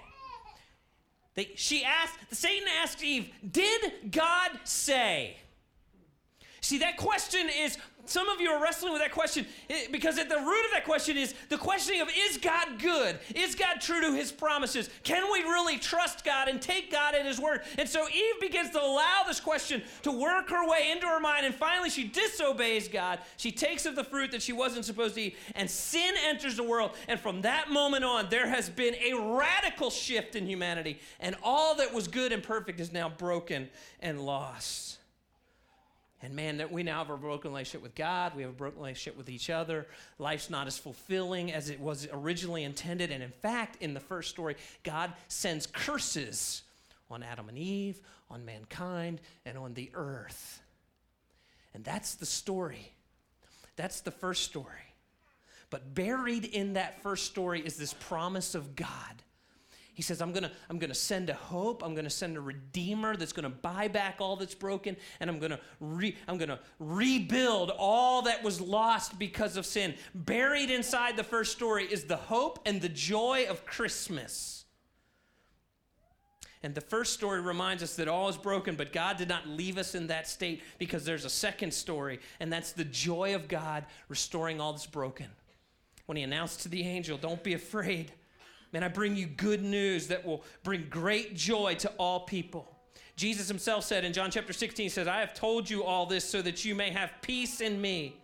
They, 1.39 1.51
she 1.55 1.85
asked, 1.85 2.19
Satan 2.33 2.67
asked 2.83 3.01
Eve, 3.01 3.31
Did 3.49 4.11
God 4.11 4.51
say? 4.65 5.37
See, 6.61 6.79
that 6.79 6.97
question 6.97 7.49
is 7.49 7.79
some 8.09 8.29
of 8.29 8.41
you 8.41 8.51
are 8.51 8.63
wrestling 8.63 8.93
with 8.93 9.03
that 9.03 9.13
question 9.13 9.47
eh, 9.69 9.87
because 9.91 10.19
at 10.19 10.29
the 10.29 10.37
root 10.37 10.65
of 10.65 10.71
that 10.73 10.85
question 10.85 11.17
is 11.17 11.35
the 11.49 11.59
questioning 11.59 12.01
of 12.01 12.09
is 12.17 12.39
God 12.39 12.79
good? 12.79 13.19
Is 13.35 13.55
God 13.55 13.81
true 13.81 14.01
to 14.01 14.15
his 14.15 14.33
promises? 14.33 14.89
Can 15.03 15.31
we 15.33 15.41
really 15.41 15.79
trust 15.79 16.25
God 16.25 16.49
and 16.49 16.61
take 16.61 16.91
God 16.91 17.15
at 17.15 17.27
his 17.27 17.39
word? 17.39 17.63
And 17.79 17.89
so 17.89 18.07
Eve 18.09 18.41
begins 18.41 18.71
to 18.71 18.81
allow 18.81 19.25
this 19.27 19.41
question 19.41 19.83
to 20.03 20.13
work 20.13 20.49
her 20.51 20.67
way 20.69 20.91
into 20.91 21.07
her 21.07 21.21
mind, 21.21 21.47
and 21.47 21.55
finally 21.55 21.91
she 21.91 22.05
disobeys 22.05 22.89
God. 22.89 23.19
She 23.37 23.53
takes 23.53 23.87
of 23.87 23.97
the 23.97 24.05
fruit 24.05 24.31
that 24.33 24.43
she 24.43 24.53
wasn't 24.53 24.85
supposed 24.85 25.15
to 25.17 25.23
eat, 25.23 25.37
and 25.55 25.71
sin 25.71 26.15
enters 26.27 26.57
the 26.57 26.63
world. 26.63 26.93
And 27.09 27.21
from 27.21 27.43
that 27.43 27.71
moment 27.71 28.05
on, 28.05 28.29
there 28.31 28.49
has 28.49 28.69
been 28.69 28.95
a 28.95 29.15
radical 29.15 29.91
shift 29.91 30.37
in 30.37 30.47
humanity, 30.47 30.99
and 31.21 31.37
all 31.43 31.75
that 31.77 31.93
was 31.93 32.09
good 32.09 32.33
and 32.33 32.43
perfect 32.43 32.81
is 32.81 32.93
now 32.93 33.09
broken 33.09 33.69
and 34.01 34.21
lost. 34.21 34.98
And 36.21 36.35
man, 36.35 36.57
that 36.57 36.73
we 36.73 36.83
now 36.83 36.99
have 36.99 37.11
a 37.11 37.17
broken 37.17 37.53
relationship 37.53 37.83
with 37.83 37.95
God. 37.95 38.35
We 38.35 38.43
have 38.43 38.51
a 38.51 38.55
broken 38.55 38.81
relationship 38.81 39.17
with 39.17 39.29
each 39.29 39.51
other. 39.51 39.87
Life's 40.19 40.51
not 40.51 40.67
as 40.67 40.77
fulfilling 40.77 41.53
as 41.53 41.71
it 41.71 41.79
was 41.79 42.09
originally 42.13 42.65
intended. 42.65 43.13
And 43.13 43.23
in 43.23 43.31
fact, 43.31 43.81
in 43.81 43.95
the 43.95 44.01
first 44.01 44.31
story, 44.31 44.57
God 44.83 45.13
sends 45.29 45.67
curses 45.67 46.63
on 47.09 47.23
Adam 47.23 47.49
and 47.49 47.57
Eve, 47.57 48.01
on 48.31 48.45
mankind, 48.45 49.21
and 49.47 49.57
on 49.57 49.75
the 49.75 49.91
earth. 49.95 50.61
And 51.73 51.85
that's 51.85 52.17
the 52.17 52.27
story. 52.27 52.93
That's 53.77 54.01
the 54.01 54.11
first 54.11 54.43
story. 54.43 54.67
But 55.71 55.95
buried 55.95 56.45
in 56.45 56.73
that 56.73 57.01
first 57.03 57.27
story 57.27 57.61
is 57.61 57.77
this 57.77 57.95
promise 57.95 58.57
of 58.57 58.75
God 58.75 59.23
he 59.99 60.03
says, 60.03 60.23
I'm 60.23 60.31
gonna, 60.31 60.53
I'm 60.71 60.79
gonna 60.79 60.95
send 60.95 61.29
a 61.29 61.35
hope, 61.35 61.83
I'm 61.85 61.93
gonna 61.93 62.09
send 62.09 62.37
a 62.37 62.41
redeemer 62.41 63.17
that's 63.17 63.33
gonna 63.33 63.51
buy 63.51 63.89
back 63.89 64.19
all 64.21 64.37
that's 64.37 64.55
broken, 64.55 64.97
and 65.19 65.29
I'm 65.29 65.41
gonna 65.41 65.59
re, 65.81 66.17
I'm 66.29 66.39
gonna 66.39 66.61
rebuild 66.79 67.73
all 67.77 68.23
that 68.23 68.45
was 68.45 68.61
lost 68.61 69.19
because 69.19 69.57
of 69.57 69.67
sin. 69.67 69.97
Buried 70.15 70.71
inside 70.71 71.17
the 71.17 71.25
first 71.25 71.51
story 71.51 71.85
is 71.85 72.05
the 72.05 72.15
hope 72.15 72.61
and 72.65 72.81
the 72.81 72.89
joy 72.89 73.47
of 73.51 73.67
Christmas. 73.67 74.67
And 76.63 76.77
the 76.77 76.81
first 76.81 77.13
story 77.13 77.41
reminds 77.41 77.83
us 77.83 77.97
that 77.97 78.07
all 78.07 78.29
is 78.29 78.37
broken, 78.37 78.77
but 78.77 78.93
God 78.93 79.17
did 79.17 79.29
not 79.29 79.49
leave 79.49 79.79
us 79.79 79.97
in 79.97 80.07
that 80.07 80.29
state 80.29 80.63
because 80.79 81.05
there's 81.05 81.25
a 81.25 81.31
second 81.31 81.75
story, 81.75 82.21
and 82.39 82.53
that's 82.53 82.71
the 82.71 82.85
joy 82.85 83.35
of 83.35 83.49
God 83.49 83.85
restoring 84.09 84.61
all 84.61 84.73
that's 84.73 84.87
broken. 84.87 85.27
When 86.07 86.17
he 86.17 86.23
announced 86.23 86.61
to 86.61 86.69
the 86.69 86.87
angel, 86.87 87.19
Don't 87.19 87.43
be 87.43 87.55
afraid. 87.55 88.13
Man, 88.73 88.85
I 88.85 88.89
bring 88.89 89.17
you 89.17 89.27
good 89.27 89.63
news 89.63 90.09
that 90.09 90.25
will 90.25 90.45
bring 90.63 90.87
great 90.91 91.35
joy 91.35 91.75
to 91.77 91.89
all 91.99 92.21
people. 92.21 92.75
Jesus 93.17 93.49
himself 93.49 93.85
said 93.85 94.05
in 94.05 94.13
John 94.13 94.31
chapter 94.31 94.53
16, 94.53 94.85
he 94.85 94.89
says, 94.89 95.09
I 95.09 95.21
have 95.21 95.35
told 95.35 95.69
you 95.69 95.83
all 95.83 96.07
this 96.07 96.25
so 96.25 96.41
that 96.43 96.65
you 96.65 96.75
may 96.75 96.91
have 96.91 97.13
peace 97.21 97.61
in 97.61 97.81
me. 97.81 98.17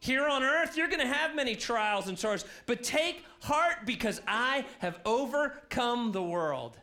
Here 0.00 0.26
on 0.26 0.42
earth, 0.42 0.76
you're 0.76 0.88
going 0.88 1.00
to 1.00 1.06
have 1.06 1.34
many 1.34 1.54
trials 1.54 2.08
and 2.08 2.18
sorrows, 2.18 2.44
but 2.66 2.82
take 2.82 3.24
heart 3.40 3.86
because 3.86 4.20
I 4.26 4.66
have 4.80 4.98
overcome 5.06 6.12
the 6.12 6.22
world. 6.22 6.76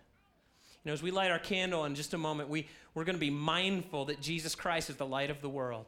You 0.83 0.89
know, 0.89 0.93
as 0.93 1.03
we 1.03 1.11
light 1.11 1.29
our 1.29 1.39
candle 1.39 1.85
in 1.85 1.93
just 1.93 2.13
a 2.13 2.17
moment, 2.17 2.49
we, 2.49 2.67
we're 2.95 3.03
going 3.03 3.15
to 3.15 3.19
be 3.19 3.29
mindful 3.29 4.05
that 4.05 4.21
Jesus 4.21 4.55
Christ 4.55 4.89
is 4.89 4.95
the 4.95 5.05
light 5.05 5.29
of 5.29 5.41
the 5.41 5.49
world. 5.49 5.85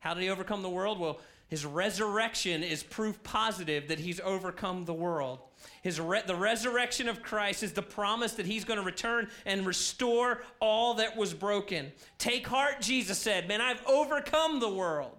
How 0.00 0.14
did 0.14 0.22
he 0.22 0.30
overcome 0.30 0.62
the 0.62 0.70
world? 0.70 0.98
Well, 0.98 1.20
his 1.48 1.66
resurrection 1.66 2.62
is 2.62 2.82
proof 2.82 3.22
positive 3.22 3.88
that 3.88 3.98
he's 3.98 4.20
overcome 4.20 4.84
the 4.84 4.94
world. 4.94 5.40
His 5.82 6.00
re- 6.00 6.22
the 6.26 6.34
resurrection 6.34 7.08
of 7.08 7.22
Christ 7.22 7.62
is 7.62 7.72
the 7.72 7.82
promise 7.82 8.32
that 8.32 8.46
he's 8.46 8.64
going 8.64 8.78
to 8.78 8.84
return 8.84 9.28
and 9.46 9.66
restore 9.66 10.42
all 10.60 10.94
that 10.94 11.16
was 11.16 11.34
broken. 11.34 11.92
Take 12.18 12.46
heart, 12.46 12.80
Jesus 12.80 13.18
said, 13.18 13.46
man, 13.48 13.60
I've 13.60 13.84
overcome 13.86 14.60
the 14.60 14.70
world. 14.70 15.16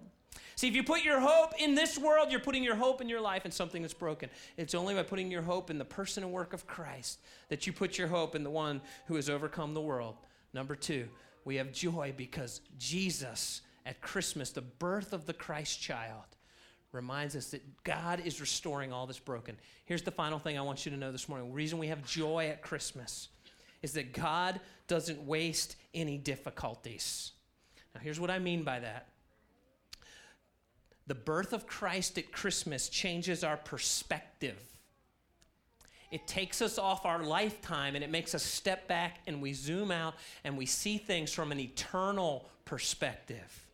See, 0.56 0.68
if 0.68 0.74
you 0.74 0.82
put 0.82 1.04
your 1.04 1.20
hope 1.20 1.52
in 1.58 1.74
this 1.74 1.98
world, 1.98 2.30
you're 2.30 2.40
putting 2.40 2.64
your 2.64 2.76
hope 2.76 3.02
in 3.02 3.10
your 3.10 3.20
life 3.20 3.44
in 3.44 3.50
something 3.50 3.82
that's 3.82 3.94
broken. 3.94 4.30
It's 4.56 4.74
only 4.74 4.94
by 4.94 5.02
putting 5.02 5.30
your 5.30 5.42
hope 5.42 5.68
in 5.68 5.76
the 5.76 5.84
person 5.84 6.22
and 6.22 6.32
work 6.32 6.54
of 6.54 6.66
Christ 6.66 7.20
that 7.50 7.66
you 7.66 7.74
put 7.74 7.98
your 7.98 8.08
hope 8.08 8.34
in 8.34 8.42
the 8.42 8.50
one 8.50 8.80
who 9.06 9.16
has 9.16 9.28
overcome 9.28 9.74
the 9.74 9.82
world. 9.82 10.16
Number 10.54 10.74
two, 10.74 11.08
we 11.44 11.56
have 11.56 11.72
joy 11.72 12.14
because 12.16 12.62
Jesus 12.78 13.60
at 13.86 14.00
Christmas, 14.00 14.50
the 14.50 14.60
birth 14.60 15.12
of 15.12 15.24
the 15.24 15.32
Christ 15.32 15.80
child, 15.80 16.24
reminds 16.92 17.36
us 17.36 17.50
that 17.50 17.62
God 17.84 18.20
is 18.24 18.40
restoring 18.40 18.92
all 18.92 19.06
that's 19.06 19.18
broken. 19.18 19.56
Here's 19.84 20.02
the 20.02 20.10
final 20.10 20.38
thing 20.38 20.58
I 20.58 20.62
want 20.62 20.84
you 20.84 20.90
to 20.90 20.98
know 20.98 21.12
this 21.12 21.28
morning. 21.28 21.48
The 21.48 21.54
reason 21.54 21.78
we 21.78 21.88
have 21.88 22.04
joy 22.04 22.48
at 22.48 22.62
Christmas 22.62 23.28
is 23.82 23.92
that 23.92 24.12
God 24.12 24.60
doesn't 24.88 25.24
waste 25.24 25.76
any 25.94 26.18
difficulties. 26.18 27.32
Now, 27.94 28.00
here's 28.00 28.18
what 28.18 28.30
I 28.30 28.38
mean 28.38 28.64
by 28.64 28.80
that 28.80 29.08
the 31.06 31.14
birth 31.14 31.52
of 31.52 31.68
Christ 31.68 32.18
at 32.18 32.32
Christmas 32.32 32.88
changes 32.88 33.44
our 33.44 33.56
perspective. 33.56 34.60
It 36.10 36.26
takes 36.26 36.60
us 36.60 36.78
off 36.78 37.06
our 37.06 37.22
lifetime 37.22 37.94
and 37.94 38.02
it 38.02 38.10
makes 38.10 38.34
us 38.34 38.42
step 38.42 38.88
back 38.88 39.20
and 39.26 39.40
we 39.40 39.52
zoom 39.52 39.92
out 39.92 40.14
and 40.42 40.56
we 40.56 40.66
see 40.66 40.98
things 40.98 41.32
from 41.32 41.52
an 41.52 41.60
eternal 41.60 42.48
perspective. 42.64 43.65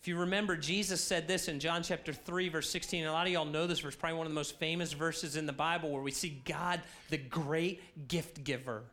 If 0.00 0.08
you 0.08 0.16
remember, 0.16 0.56
Jesus 0.56 1.02
said 1.02 1.28
this 1.28 1.46
in 1.46 1.60
John 1.60 1.82
chapter 1.82 2.14
3, 2.14 2.48
verse 2.48 2.70
16. 2.70 3.04
A 3.04 3.12
lot 3.12 3.26
of 3.26 3.32
y'all 3.34 3.44
know 3.44 3.66
this 3.66 3.80
verse, 3.80 3.94
probably 3.94 4.16
one 4.16 4.26
of 4.26 4.32
the 4.32 4.34
most 4.34 4.58
famous 4.58 4.94
verses 4.94 5.36
in 5.36 5.44
the 5.44 5.52
Bible 5.52 5.90
where 5.90 6.00
we 6.00 6.10
see 6.10 6.40
God, 6.46 6.80
the 7.10 7.18
great 7.18 8.08
gift 8.08 8.42
giver. 8.42 8.84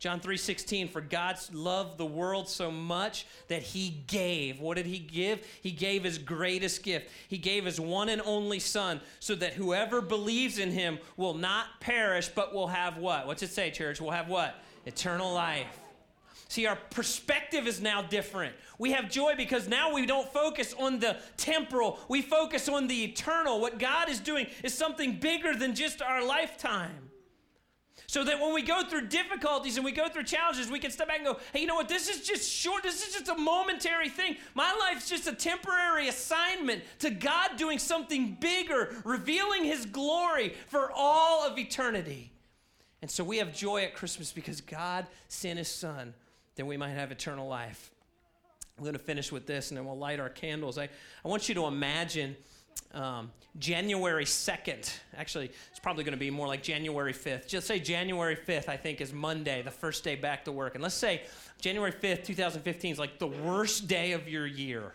John 0.00 0.18
3:16 0.18 0.88
for 0.88 1.00
God 1.00 1.38
loved 1.52 1.96
the 1.96 2.04
world 2.04 2.48
so 2.48 2.72
much 2.72 3.24
that 3.46 3.62
he 3.62 4.02
gave. 4.08 4.58
What 4.58 4.76
did 4.76 4.86
he 4.86 4.98
give? 4.98 5.46
He 5.62 5.70
gave 5.70 6.02
his 6.02 6.18
greatest 6.18 6.82
gift. 6.82 7.08
He 7.28 7.38
gave 7.38 7.64
his 7.64 7.78
one 7.78 8.08
and 8.08 8.20
only 8.22 8.58
son 8.58 9.00
so 9.20 9.36
that 9.36 9.52
whoever 9.52 10.00
believes 10.00 10.58
in 10.58 10.72
him 10.72 10.98
will 11.16 11.34
not 11.34 11.66
perish 11.78 12.26
but 12.26 12.52
will 12.52 12.66
have 12.66 12.96
what? 12.96 13.28
What's 13.28 13.44
it 13.44 13.50
say 13.50 13.70
church? 13.70 14.00
Will 14.00 14.10
have 14.10 14.26
what? 14.26 14.56
Eternal 14.86 15.32
life. 15.32 15.81
See, 16.52 16.66
our 16.66 16.76
perspective 16.90 17.66
is 17.66 17.80
now 17.80 18.02
different. 18.02 18.54
We 18.76 18.92
have 18.92 19.10
joy 19.10 19.36
because 19.38 19.68
now 19.68 19.94
we 19.94 20.04
don't 20.04 20.30
focus 20.34 20.74
on 20.78 20.98
the 20.98 21.16
temporal, 21.38 21.98
we 22.10 22.20
focus 22.20 22.68
on 22.68 22.88
the 22.88 23.04
eternal. 23.04 23.58
What 23.58 23.78
God 23.78 24.10
is 24.10 24.20
doing 24.20 24.46
is 24.62 24.74
something 24.74 25.18
bigger 25.18 25.54
than 25.56 25.74
just 25.74 26.02
our 26.02 26.22
lifetime. 26.22 27.08
So 28.06 28.22
that 28.24 28.38
when 28.38 28.52
we 28.52 28.60
go 28.60 28.84
through 28.84 29.06
difficulties 29.08 29.76
and 29.76 29.84
we 29.86 29.92
go 29.92 30.10
through 30.10 30.24
challenges, 30.24 30.70
we 30.70 30.78
can 30.78 30.90
step 30.90 31.08
back 31.08 31.20
and 31.20 31.26
go, 31.26 31.38
hey, 31.54 31.60
you 31.62 31.66
know 31.66 31.74
what? 31.74 31.88
This 31.88 32.10
is 32.10 32.26
just 32.26 32.52
short. 32.52 32.82
This 32.82 33.02
is 33.02 33.14
just 33.14 33.28
a 33.30 33.34
momentary 33.34 34.10
thing. 34.10 34.36
My 34.54 34.76
life's 34.78 35.08
just 35.08 35.26
a 35.26 35.32
temporary 35.32 36.08
assignment 36.08 36.82
to 36.98 37.08
God 37.08 37.56
doing 37.56 37.78
something 37.78 38.36
bigger, 38.38 38.94
revealing 39.06 39.64
His 39.64 39.86
glory 39.86 40.54
for 40.68 40.92
all 40.94 41.46
of 41.46 41.58
eternity. 41.58 42.30
And 43.00 43.10
so 43.10 43.24
we 43.24 43.38
have 43.38 43.54
joy 43.54 43.84
at 43.84 43.94
Christmas 43.94 44.32
because 44.32 44.60
God 44.60 45.06
sent 45.28 45.58
His 45.58 45.68
Son 45.68 46.12
that 46.56 46.66
we 46.66 46.76
might 46.76 46.90
have 46.90 47.10
eternal 47.10 47.48
life. 47.48 47.90
I'm 48.76 48.84
going 48.84 48.94
to 48.94 49.02
finish 49.02 49.30
with 49.30 49.46
this 49.46 49.70
and 49.70 49.78
then 49.78 49.84
we'll 49.84 49.98
light 49.98 50.20
our 50.20 50.28
candles. 50.28 50.78
I, 50.78 50.88
I 51.24 51.28
want 51.28 51.48
you 51.48 51.54
to 51.56 51.66
imagine 51.66 52.36
um, 52.94 53.30
January 53.58 54.24
2nd. 54.24 54.92
Actually, 55.16 55.50
it's 55.70 55.78
probably 55.78 56.04
going 56.04 56.12
to 56.12 56.18
be 56.18 56.30
more 56.30 56.46
like 56.46 56.62
January 56.62 57.12
5th. 57.12 57.46
Just 57.46 57.66
say 57.66 57.78
January 57.78 58.36
5th, 58.36 58.68
I 58.68 58.76
think, 58.76 59.00
is 59.00 59.12
Monday, 59.12 59.62
the 59.62 59.70
first 59.70 60.04
day 60.04 60.16
back 60.16 60.44
to 60.46 60.52
work. 60.52 60.74
And 60.74 60.82
let's 60.82 60.94
say 60.94 61.22
January 61.60 61.92
5th, 61.92 62.24
2015 62.24 62.92
is 62.92 62.98
like 62.98 63.18
the 63.18 63.26
worst 63.26 63.88
day 63.88 64.12
of 64.12 64.28
your 64.28 64.46
year. 64.46 64.92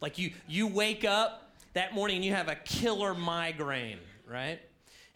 Like 0.00 0.18
you, 0.18 0.32
you 0.48 0.66
wake 0.66 1.04
up 1.04 1.52
that 1.74 1.94
morning 1.94 2.16
and 2.16 2.24
you 2.24 2.32
have 2.32 2.48
a 2.48 2.54
killer 2.54 3.14
migraine, 3.14 3.98
right? 4.26 4.60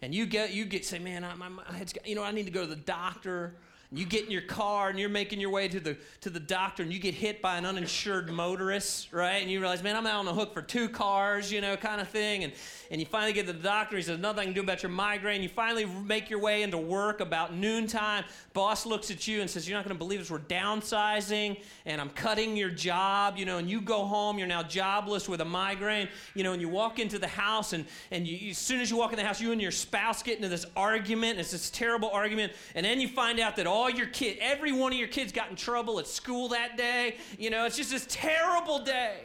And 0.01 0.13
you 0.13 0.25
get, 0.25 0.53
you 0.53 0.65
get, 0.65 0.85
say, 0.85 0.99
man, 0.99 1.23
I, 1.23 1.33
my, 1.35 1.49
my 1.49 1.63
head's 1.73 1.93
you 2.05 2.15
know, 2.15 2.23
I 2.23 2.31
need 2.31 2.45
to 2.45 2.51
go 2.51 2.61
to 2.61 2.67
the 2.67 2.75
doctor 2.75 3.55
you 3.91 4.05
get 4.05 4.25
in 4.25 4.31
your 4.31 4.41
car 4.41 4.89
and 4.89 4.99
you're 4.99 5.09
making 5.09 5.39
your 5.39 5.51
way 5.51 5.67
to 5.67 5.79
the 5.79 5.95
to 6.21 6.29
the 6.29 6.39
doctor 6.39 6.83
and 6.83 6.91
you 6.91 6.99
get 6.99 7.13
hit 7.13 7.41
by 7.41 7.57
an 7.57 7.65
uninsured 7.65 8.31
motorist, 8.31 9.13
right? 9.13 9.41
And 9.41 9.51
you 9.51 9.59
realize, 9.59 9.83
man, 9.83 9.95
I'm 9.95 10.07
out 10.07 10.19
on 10.19 10.25
the 10.25 10.33
hook 10.33 10.53
for 10.53 10.61
two 10.61 10.89
cars, 10.89 11.51
you 11.51 11.61
know, 11.61 11.77
kind 11.77 12.01
of 12.01 12.07
thing. 12.09 12.43
And 12.43 12.53
and 12.91 12.99
you 12.99 13.05
finally 13.05 13.33
get 13.33 13.45
to 13.47 13.53
the 13.53 13.59
doctor. 13.59 13.95
He 13.95 14.03
says, 14.03 14.19
nothing 14.19 14.39
I 14.39 14.43
can 14.45 14.53
do 14.53 14.61
about 14.61 14.83
your 14.83 14.91
migraine. 14.91 15.43
You 15.43 15.49
finally 15.49 15.85
make 15.85 16.29
your 16.29 16.39
way 16.39 16.63
into 16.63 16.77
work 16.77 17.19
about 17.19 17.53
noontime. 17.53 18.23
Boss 18.53 18.85
looks 18.85 19.11
at 19.11 19.27
you 19.27 19.41
and 19.41 19.49
says, 19.49 19.67
you're 19.67 19.77
not 19.77 19.85
going 19.85 19.95
to 19.95 19.99
believe 19.99 20.19
this. 20.19 20.31
We're 20.31 20.39
downsizing 20.39 21.61
and 21.85 22.01
I'm 22.01 22.09
cutting 22.09 22.57
your 22.57 22.69
job, 22.69 23.37
you 23.37 23.45
know. 23.45 23.59
And 23.59 23.69
you 23.69 23.81
go 23.81 24.05
home. 24.05 24.37
You're 24.39 24.47
now 24.47 24.63
jobless 24.63 25.29
with 25.29 25.41
a 25.41 25.45
migraine, 25.45 26.09
you 26.33 26.43
know. 26.43 26.53
And 26.53 26.61
you 26.61 26.69
walk 26.69 26.99
into 26.99 27.19
the 27.19 27.27
house 27.27 27.73
and 27.73 27.85
and 28.11 28.27
you, 28.27 28.49
as 28.49 28.57
soon 28.57 28.81
as 28.81 28.89
you 28.89 28.97
walk 28.97 29.11
in 29.11 29.17
the 29.17 29.23
house, 29.23 29.39
you 29.39 29.51
and 29.51 29.61
your 29.61 29.71
spouse 29.71 30.23
get 30.23 30.37
into 30.37 30.49
this 30.49 30.65
argument. 30.75 31.39
It's 31.39 31.51
this 31.51 31.69
terrible 31.69 32.09
argument. 32.09 32.53
And 32.73 32.85
then 32.85 32.99
you 32.99 33.07
find 33.07 33.39
out 33.39 33.55
that 33.57 33.67
all 33.67 33.74
your 33.89 34.07
kids, 34.07 34.39
every 34.41 34.71
one 34.71 34.91
of 34.93 34.99
your 34.99 35.07
kids 35.07 35.31
got 35.31 35.49
in 35.49 35.55
trouble 35.55 35.99
at 35.99 36.07
school 36.07 36.49
that 36.49 36.77
day. 36.77 37.17
You 37.37 37.49
know, 37.49 37.65
it's 37.65 37.77
just 37.77 37.91
this 37.91 38.05
terrible 38.09 38.79
day. 38.79 39.19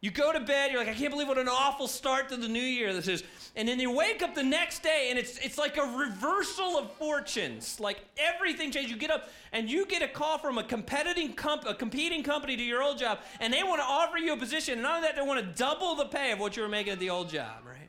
You 0.00 0.10
go 0.10 0.32
to 0.32 0.40
bed, 0.40 0.70
you're 0.70 0.78
like, 0.78 0.88
I 0.88 0.94
can't 0.94 1.10
believe 1.10 1.26
what 1.26 1.38
an 1.38 1.48
awful 1.48 1.88
start 1.88 2.28
to 2.28 2.36
the 2.36 2.48
new 2.48 2.60
year 2.60 2.92
this 2.92 3.08
is. 3.08 3.24
And 3.56 3.66
then 3.66 3.80
you 3.80 3.90
wake 3.90 4.22
up 4.22 4.34
the 4.34 4.42
next 4.42 4.82
day 4.82 5.06
and 5.08 5.18
it's 5.18 5.38
it's 5.38 5.56
like 5.56 5.78
a 5.78 5.96
reversal 5.96 6.76
of 6.78 6.92
fortunes. 6.92 7.80
Like 7.80 8.04
everything 8.18 8.70
changes. 8.70 8.90
You 8.90 8.98
get 8.98 9.10
up 9.10 9.30
and 9.52 9.70
you 9.70 9.86
get 9.86 10.02
a 10.02 10.08
call 10.08 10.36
from 10.36 10.58
a 10.58 10.64
competing 10.64 11.32
comp- 11.32 11.66
a 11.66 11.74
competing 11.74 12.22
company 12.22 12.56
to 12.56 12.62
your 12.62 12.82
old 12.82 12.98
job, 12.98 13.20
and 13.40 13.52
they 13.52 13.62
want 13.62 13.80
to 13.80 13.86
offer 13.86 14.18
you 14.18 14.34
a 14.34 14.36
position. 14.36 14.74
And 14.74 14.82
not 14.82 14.96
only 14.96 15.08
that, 15.08 15.16
they 15.16 15.22
want 15.22 15.40
to 15.40 15.58
double 15.58 15.94
the 15.94 16.04
pay 16.04 16.32
of 16.32 16.38
what 16.38 16.56
you 16.56 16.62
were 16.62 16.68
making 16.68 16.92
at 16.92 16.98
the 16.98 17.10
old 17.10 17.30
job, 17.30 17.64
right? 17.66 17.85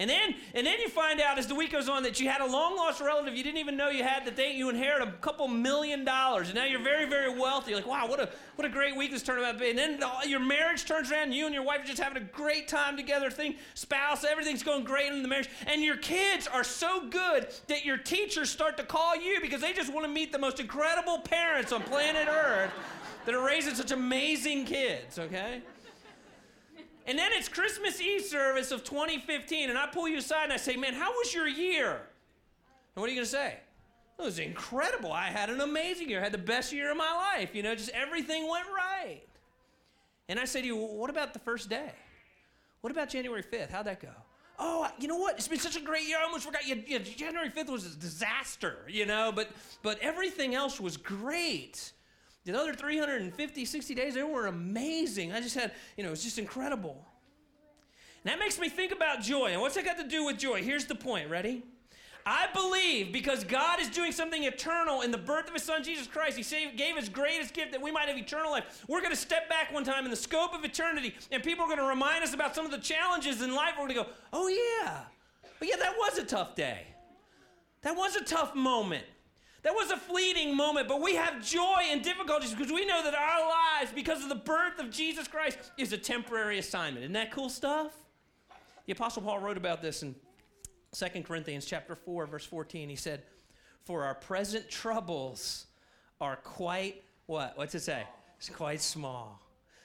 And 0.00 0.08
then, 0.08 0.34
and 0.54 0.66
then 0.66 0.80
you 0.80 0.88
find 0.88 1.20
out 1.20 1.38
as 1.38 1.46
the 1.46 1.54
week 1.54 1.72
goes 1.72 1.86
on 1.86 2.02
that 2.04 2.18
you 2.18 2.26
had 2.26 2.40
a 2.40 2.46
long 2.46 2.74
lost 2.74 3.02
relative 3.02 3.36
you 3.36 3.44
didn't 3.44 3.58
even 3.58 3.76
know 3.76 3.90
you 3.90 4.02
had 4.02 4.24
that 4.24 4.34
they, 4.34 4.52
you 4.52 4.70
inherit 4.70 5.06
a 5.06 5.12
couple 5.20 5.46
million 5.46 6.06
dollars. 6.06 6.48
And 6.48 6.56
now 6.56 6.64
you're 6.64 6.82
very, 6.82 7.06
very 7.06 7.28
wealthy. 7.38 7.72
You're 7.72 7.80
like, 7.80 7.86
wow, 7.86 8.08
what 8.08 8.18
a, 8.18 8.30
what 8.56 8.64
a 8.64 8.70
great 8.70 8.96
week 8.96 9.10
this 9.10 9.22
turned 9.22 9.44
out 9.44 9.52
to 9.52 9.58
be. 9.58 9.68
And 9.68 9.78
then 9.78 10.02
your 10.26 10.40
marriage 10.40 10.86
turns 10.86 11.12
around 11.12 11.24
and 11.24 11.34
you 11.34 11.44
and 11.44 11.54
your 11.54 11.64
wife 11.64 11.82
are 11.82 11.86
just 11.86 12.00
having 12.00 12.22
a 12.22 12.24
great 12.24 12.66
time 12.66 12.96
together. 12.96 13.30
Thing, 13.30 13.56
spouse, 13.74 14.24
everything's 14.24 14.62
going 14.62 14.84
great 14.84 15.12
in 15.12 15.20
the 15.20 15.28
marriage. 15.28 15.50
And 15.66 15.82
your 15.82 15.98
kids 15.98 16.46
are 16.46 16.64
so 16.64 17.06
good 17.10 17.48
that 17.66 17.84
your 17.84 17.98
teachers 17.98 18.48
start 18.48 18.78
to 18.78 18.84
call 18.84 19.14
you 19.16 19.38
because 19.42 19.60
they 19.60 19.74
just 19.74 19.92
want 19.92 20.06
to 20.06 20.10
meet 20.10 20.32
the 20.32 20.38
most 20.38 20.60
incredible 20.60 21.18
parents 21.18 21.72
on 21.72 21.82
planet 21.82 22.26
Earth 22.26 22.72
that 23.26 23.34
are 23.34 23.44
raising 23.44 23.74
such 23.74 23.90
amazing 23.90 24.64
kids, 24.64 25.18
okay? 25.18 25.60
And 27.10 27.18
then 27.18 27.32
it's 27.34 27.48
Christmas 27.48 28.00
Eve 28.00 28.22
service 28.22 28.70
of 28.70 28.84
2015, 28.84 29.68
and 29.68 29.76
I 29.76 29.88
pull 29.88 30.06
you 30.06 30.18
aside 30.18 30.44
and 30.44 30.52
I 30.52 30.58
say, 30.58 30.76
Man, 30.76 30.94
how 30.94 31.10
was 31.10 31.34
your 31.34 31.48
year? 31.48 31.90
And 31.90 33.02
what 33.02 33.06
are 33.06 33.08
you 33.08 33.16
going 33.16 33.24
to 33.24 33.30
say? 33.30 33.56
It 34.16 34.22
was 34.22 34.38
incredible. 34.38 35.10
I 35.10 35.24
had 35.24 35.50
an 35.50 35.60
amazing 35.60 36.08
year. 36.08 36.20
I 36.20 36.22
had 36.22 36.30
the 36.30 36.38
best 36.38 36.72
year 36.72 36.92
of 36.92 36.96
my 36.96 37.12
life. 37.34 37.52
You 37.52 37.64
know, 37.64 37.74
just 37.74 37.90
everything 37.90 38.48
went 38.48 38.66
right. 38.68 39.22
And 40.28 40.38
I 40.38 40.44
say 40.44 40.60
to 40.60 40.66
you, 40.68 40.76
well, 40.76 40.94
What 40.94 41.10
about 41.10 41.32
the 41.32 41.40
first 41.40 41.68
day? 41.68 41.90
What 42.80 42.92
about 42.92 43.08
January 43.08 43.42
5th? 43.42 43.72
How'd 43.72 43.86
that 43.86 44.00
go? 44.00 44.10
Oh, 44.60 44.88
you 45.00 45.08
know 45.08 45.16
what? 45.16 45.34
It's 45.34 45.48
been 45.48 45.58
such 45.58 45.76
a 45.76 45.80
great 45.80 46.06
year. 46.06 46.18
I 46.20 46.22
almost 46.22 46.46
forgot. 46.46 46.62
January 46.62 47.50
5th 47.50 47.70
was 47.70 47.92
a 47.92 47.96
disaster, 47.96 48.86
you 48.86 49.04
know, 49.04 49.32
but, 49.34 49.50
but 49.82 49.98
everything 49.98 50.54
else 50.54 50.78
was 50.78 50.96
great. 50.96 51.90
The 52.44 52.58
other 52.58 52.72
350, 52.72 53.64
60 53.64 53.94
days, 53.94 54.14
they 54.14 54.22
were 54.22 54.46
amazing. 54.46 55.32
I 55.32 55.40
just 55.40 55.54
had, 55.54 55.72
you 55.96 56.02
know, 56.02 56.08
it 56.08 56.12
was 56.12 56.22
just 56.22 56.38
incredible. 56.38 57.04
And 58.24 58.32
that 58.32 58.38
makes 58.38 58.58
me 58.58 58.68
think 58.68 58.92
about 58.92 59.20
joy. 59.20 59.52
And 59.52 59.60
what's 59.60 59.74
that 59.74 59.84
got 59.84 59.98
to 59.98 60.08
do 60.08 60.24
with 60.24 60.38
joy? 60.38 60.62
Here's 60.62 60.86
the 60.86 60.94
point. 60.94 61.30
Ready? 61.30 61.62
I 62.26 62.48
believe 62.52 63.12
because 63.12 63.44
God 63.44 63.80
is 63.80 63.88
doing 63.88 64.12
something 64.12 64.44
eternal 64.44 65.00
in 65.02 65.10
the 65.10 65.18
birth 65.18 65.48
of 65.48 65.54
His 65.54 65.62
Son 65.62 65.82
Jesus 65.82 66.06
Christ, 66.06 66.36
He 66.36 66.42
saved, 66.42 66.76
gave 66.76 66.96
His 66.96 67.08
greatest 67.08 67.54
gift 67.54 67.72
that 67.72 67.80
we 67.80 67.90
might 67.90 68.08
have 68.08 68.16
eternal 68.16 68.50
life. 68.50 68.84
We're 68.88 69.00
going 69.00 69.12
to 69.12 69.16
step 69.16 69.48
back 69.48 69.72
one 69.72 69.84
time 69.84 70.04
in 70.04 70.10
the 70.10 70.16
scope 70.16 70.54
of 70.54 70.64
eternity, 70.64 71.14
and 71.30 71.42
people 71.42 71.64
are 71.64 71.68
going 71.68 71.78
to 71.78 71.84
remind 71.84 72.22
us 72.22 72.34
about 72.34 72.54
some 72.54 72.64
of 72.64 72.70
the 72.70 72.78
challenges 72.78 73.42
in 73.42 73.54
life. 73.54 73.72
We're 73.78 73.86
going 73.86 73.98
to 73.98 74.04
go, 74.04 74.08
oh, 74.32 74.48
yeah. 74.48 75.00
But 75.58 75.68
yeah, 75.68 75.76
that 75.76 75.94
was 75.98 76.18
a 76.18 76.24
tough 76.24 76.54
day. 76.54 76.86
That 77.82 77.96
was 77.96 78.16
a 78.16 78.24
tough 78.24 78.54
moment. 78.54 79.04
That 79.62 79.74
was 79.74 79.90
a 79.90 79.96
fleeting 79.96 80.56
moment, 80.56 80.88
but 80.88 81.02
we 81.02 81.16
have 81.16 81.44
joy 81.44 81.82
in 81.92 82.00
difficulties 82.00 82.54
because 82.54 82.72
we 82.72 82.86
know 82.86 83.02
that 83.02 83.14
our 83.14 83.48
lives, 83.48 83.92
because 83.94 84.22
of 84.22 84.28
the 84.28 84.34
birth 84.34 84.78
of 84.78 84.90
Jesus 84.90 85.28
Christ, 85.28 85.58
is 85.76 85.92
a 85.92 85.98
temporary 85.98 86.58
assignment. 86.58 87.04
Isn't 87.04 87.12
that 87.12 87.30
cool 87.30 87.50
stuff? 87.50 87.92
The 88.86 88.92
Apostle 88.92 89.22
Paul 89.22 89.38
wrote 89.38 89.58
about 89.58 89.82
this 89.82 90.02
in 90.02 90.14
2 90.92 91.22
Corinthians 91.22 91.66
chapter 91.66 91.94
4, 91.94 92.26
verse 92.26 92.44
14. 92.44 92.88
He 92.88 92.96
said, 92.96 93.22
for 93.84 94.04
our 94.04 94.14
present 94.14 94.68
troubles 94.70 95.66
are 96.20 96.36
quite 96.36 97.02
what? 97.26 97.56
What's 97.56 97.74
it 97.74 97.80
say? 97.80 98.04
It's 98.38 98.48
quite 98.48 98.80
small. 98.80 99.40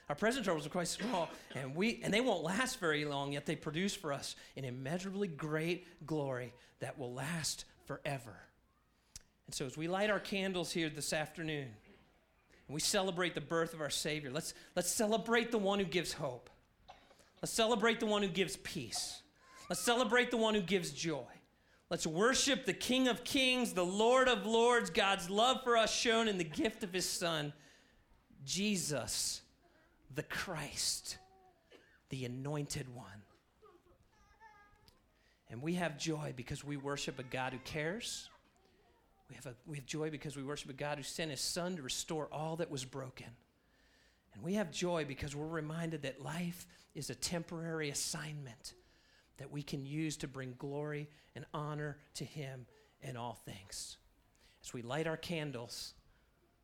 Our 0.10 0.16
present 0.16 0.46
troubles 0.46 0.66
are 0.66 0.70
quite 0.70 0.88
small, 0.88 1.30
and 1.56 1.76
we 1.76 2.00
and 2.04 2.14
they 2.14 2.22
won't 2.22 2.44
last 2.44 2.80
very 2.80 3.06
long, 3.06 3.34
yet 3.34 3.46
they 3.46 3.56
produce 3.56 3.96
for 3.96 4.14
us 4.14 4.36
an 4.56 4.64
immeasurably 4.64 5.28
great 5.28 6.06
glory 6.06 6.54
that 6.80 7.00
will 7.00 7.14
last 7.14 7.66
forever. 7.86 8.36
And 9.48 9.54
so 9.56 9.66
as 9.66 9.78
we 9.78 9.88
light 9.88 10.10
our 10.10 10.20
candles 10.20 10.72
here 10.72 10.90
this 10.90 11.14
afternoon, 11.14 11.68
and 12.68 12.74
we 12.74 12.80
celebrate 12.80 13.36
the 13.36 13.42
birth 13.42 13.74
of 13.74 13.82
our 13.82 13.90
Savior, 13.90 14.32
let's, 14.32 14.54
let's 14.76 14.90
celebrate 14.90 15.52
the 15.52 15.58
one 15.58 15.80
who 15.80 15.86
gives 15.86 16.14
hope. 16.14 16.50
Let's 17.42 17.54
celebrate 17.54 18.00
the 18.00 18.08
one 18.08 18.24
who 18.24 18.28
gives 18.28 18.58
peace. 18.58 19.22
Let's 19.70 19.82
celebrate 19.82 20.32
the 20.32 20.38
one 20.38 20.56
who 20.56 20.62
gives 20.62 20.92
joy. 20.92 21.26
Let's 21.90 22.08
worship 22.08 22.66
the 22.66 22.74
King 22.74 23.08
of 23.08 23.24
Kings, 23.24 23.74
the 23.74 23.86
Lord 23.86 24.28
of 24.28 24.46
Lords, 24.46 24.90
God's 24.90 25.30
love 25.30 25.64
for 25.64 25.78
us 25.78 25.94
shown 25.94 26.28
in 26.28 26.40
the 26.40 26.44
gift 26.44 26.84
of 26.84 26.92
His 26.92 27.08
Son, 27.08 27.54
Jesus, 28.44 29.42
the 30.14 30.24
Christ, 30.24 31.18
the 32.10 32.26
Anointed 32.26 32.94
One. 32.96 33.06
And 35.52 35.62
we 35.62 35.76
have 35.76 36.00
joy 36.00 36.34
because 36.36 36.64
we 36.64 36.76
worship 36.76 37.20
a 37.20 37.24
God 37.24 37.54
who 37.54 37.60
cares. 37.60 38.30
We 39.30 39.36
have, 39.36 39.46
a, 39.48 39.56
we 39.66 39.78
have 39.78 39.86
joy 39.86 40.10
because 40.10 40.38
we 40.38 40.44
worship 40.44 40.70
a 40.70 40.74
God 40.74 40.98
who 40.98 41.04
sent 41.04 41.32
His 41.32 41.42
Son 41.42 41.76
to 41.78 41.82
restore 41.82 42.28
all 42.32 42.58
that 42.58 42.70
was 42.70 42.86
broken. 42.86 43.28
And 44.34 44.44
we 44.44 44.56
have 44.56 44.72
joy 44.72 45.06
because 45.06 45.36
we're 45.36 45.48
reminded 45.48 46.04
that 46.04 46.22
life 46.22 46.68
is 46.94 47.10
a 47.10 47.16
temporary 47.16 47.90
assignment 47.90 48.74
that 49.38 49.52
we 49.52 49.64
can 49.64 49.86
use 49.86 50.18
to 50.18 50.28
bring 50.28 50.54
glory 50.58 51.10
and 51.36 51.46
honor 51.54 51.98
to 52.16 52.26
Him 52.26 52.66
in 53.02 53.18
all 53.18 53.34
things. 53.34 53.98
As 54.64 54.74
we 54.74 54.82
light 54.82 55.08
our 55.08 55.18
candles 55.18 55.94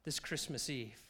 this 0.04 0.20
Christmas 0.20 0.70
Eve, 0.70 1.02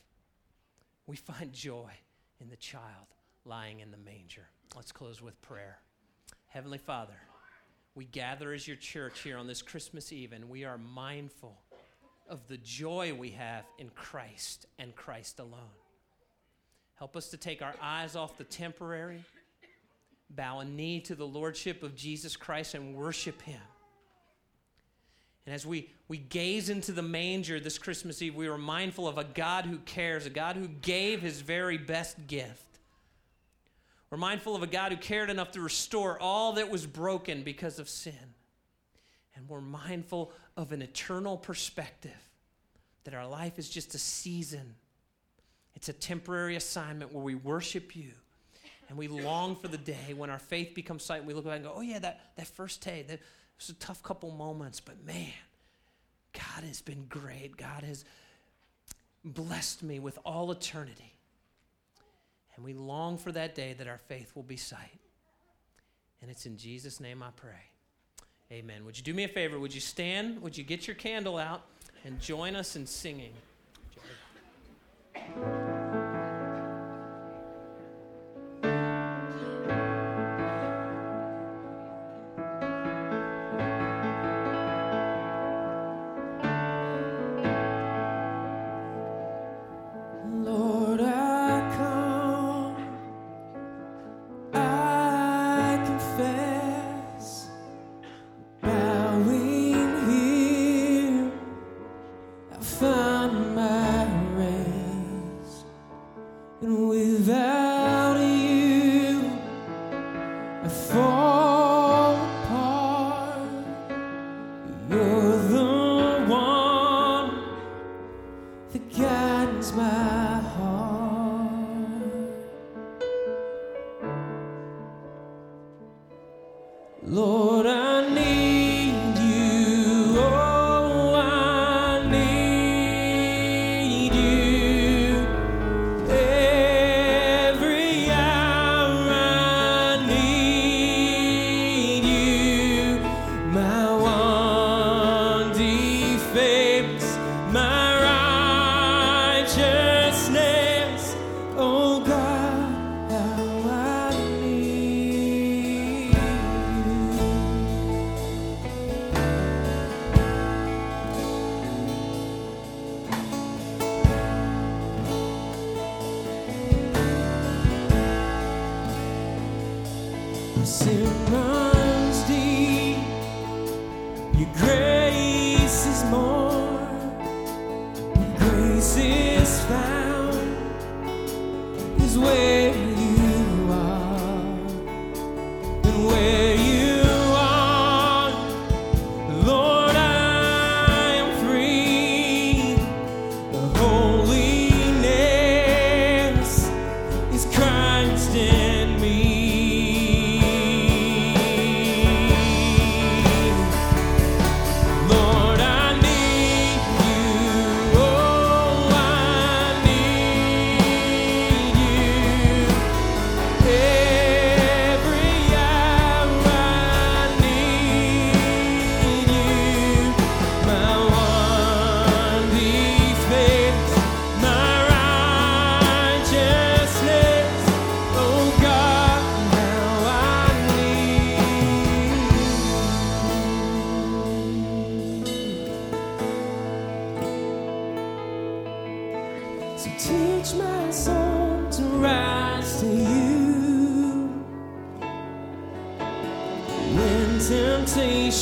we 1.08 1.16
find 1.16 1.52
joy 1.54 1.92
in 2.40 2.50
the 2.50 2.56
child 2.56 3.08
lying 3.46 3.80
in 3.80 3.92
the 3.92 3.98
manger. 3.98 4.48
Let's 4.76 4.92
close 4.92 5.22
with 5.22 5.42
prayer. 5.42 5.80
Heavenly 6.48 6.78
Father, 6.78 7.16
we 7.96 8.06
gather 8.06 8.54
as 8.54 8.68
your 8.68 8.78
church 8.78 9.22
here 9.22 9.38
on 9.38 9.48
this 9.48 9.62
Christmas 9.62 10.14
Eve, 10.14 10.34
and 10.34 10.50
we 10.50 10.64
are 10.64 10.78
mindful 10.78 11.58
of 12.30 12.48
the 12.48 12.58
joy 12.58 13.14
we 13.14 13.32
have 13.32 13.66
in 13.78 13.90
Christ 13.90 14.66
and 14.80 14.96
Christ 14.96 15.40
alone. 15.40 15.76
Help 16.96 17.18
us 17.18 17.30
to 17.30 17.38
take 17.38 17.62
our 17.62 17.76
eyes 17.82 18.16
off 18.16 18.38
the 18.38 18.44
temporary 18.44 19.24
bow 20.36 20.60
a 20.60 20.66
knee 20.66 21.00
to 21.02 21.16
the 21.16 21.28
lordship 21.28 21.84
of 21.84 21.96
Jesus 21.96 22.36
Christ 22.36 22.74
and 22.74 22.96
worship 22.96 23.42
him. 23.42 23.62
And 25.46 25.56
as 25.56 25.66
we, 25.66 25.90
we 26.08 26.18
gaze 26.18 26.70
into 26.70 26.92
the 26.92 27.02
manger 27.02 27.60
this 27.60 27.78
Christmas 27.78 28.22
Eve, 28.22 28.36
we 28.36 28.48
are 28.48 28.58
mindful 28.58 29.08
of 29.08 29.18
a 29.18 29.24
God 29.24 29.66
who 29.66 29.80
cares, 29.80 30.26
a 30.26 30.30
God 30.30 30.56
who 30.56 30.68
gave 30.68 31.22
his 31.22 31.42
very 31.42 31.78
best 31.78 32.28
gift. 32.28 32.71
We're 34.12 34.18
mindful 34.18 34.56
of 34.56 34.62
a 34.62 34.68
God 34.68 34.92
who 34.92 34.98
cared 34.98 35.30
enough 35.30 35.52
to 35.52 35.62
restore 35.62 36.20
all 36.20 36.54
that 36.54 36.70
was 36.70 36.86
broken 36.86 37.44
because 37.44 37.80
of 37.80 37.88
sin. 37.88 38.14
And 39.36 39.48
we're 39.48 39.62
mindful 39.62 40.34
of 40.58 40.74
an 40.74 40.82
eternal 40.82 41.38
perspective 41.38 42.12
that 43.06 43.14
our 43.14 43.26
life 43.26 43.58
is 43.58 43.70
just 43.70 43.96
a 43.96 43.98
season, 43.98 44.76
it's 45.74 45.90
a 45.90 45.94
temporary 45.94 46.56
assignment 46.56 47.12
where 47.12 47.24
we 47.24 47.34
worship 47.34 47.96
you 47.96 48.12
and 48.90 48.98
we 48.98 49.08
long 49.08 49.56
for 49.56 49.70
the 49.70 49.78
day 49.78 50.14
when 50.16 50.30
our 50.30 50.38
faith 50.38 50.76
becomes 50.76 51.02
sight 51.04 51.20
and 51.20 51.28
we 51.28 51.34
look 51.34 51.46
back 51.46 51.56
and 51.56 51.64
go, 51.64 51.72
oh, 51.74 51.82
yeah, 51.82 51.98
that, 51.98 52.20
that 52.36 52.46
first 52.46 52.82
day, 52.82 53.06
that 53.08 53.20
was 53.58 53.70
a 53.70 53.74
tough 53.76 54.04
couple 54.04 54.30
moments, 54.32 54.82
but 54.82 55.04
man, 55.06 55.32
God 56.34 56.66
has 56.66 56.82
been 56.82 57.06
great. 57.08 57.56
God 57.56 57.84
has 57.84 58.04
blessed 59.24 59.82
me 59.82 60.00
with 60.00 60.20
all 60.26 60.52
eternity. 60.52 61.16
And 62.56 62.66
we 62.66 62.74
long 62.74 63.18
for 63.18 63.32
that 63.32 63.56
day 63.56 63.74
that 63.74 63.88
our 63.88 63.98
faith 63.98 64.32
will 64.36 64.44
be 64.44 64.58
sight. 64.58 65.00
And 66.22 66.30
it's 66.30 66.46
in 66.46 66.58
Jesus' 66.58 67.00
name 67.00 67.24
I 67.24 67.30
pray. 67.36 67.72
Amen. 68.52 68.86
Would 68.86 68.98
you 68.98 69.04
do 69.04 69.14
me 69.14 69.24
a 69.24 69.30
favor? 69.30 69.60
Would 69.60 69.74
you 69.74 69.82
stand? 69.82 70.42
Would 70.42 70.58
you 70.58 70.64
get 70.64 70.86
your 70.86 70.96
candle 70.96 71.38
out 71.38 71.64
and 72.04 72.20
join 72.20 72.56
us 72.56 72.76
in 72.76 72.86
singing? 72.86 73.34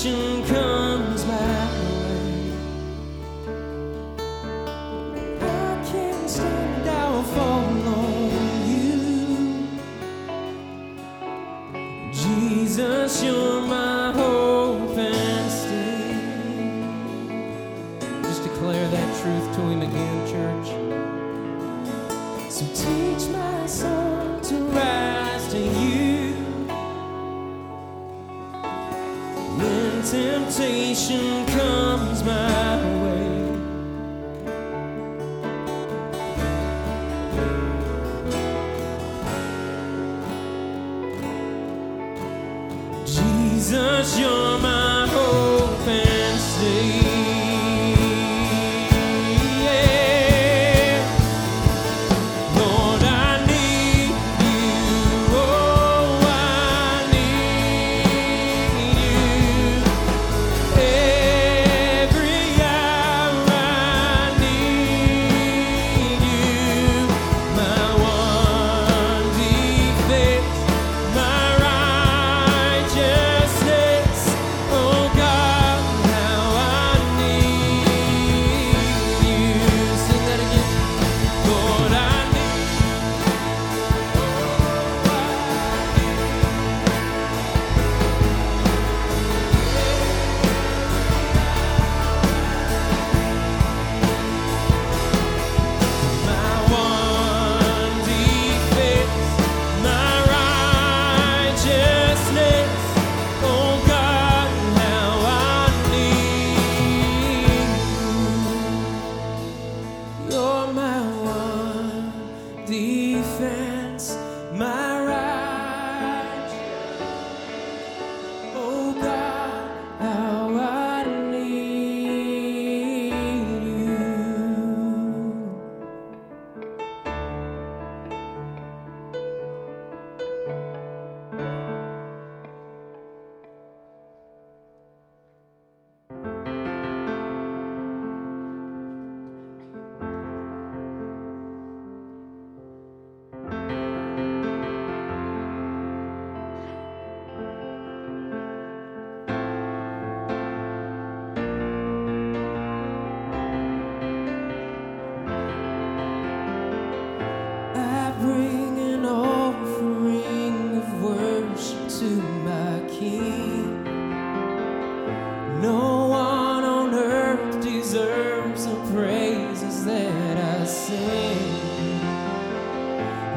Temptation 0.02 0.44
comes 0.46 1.18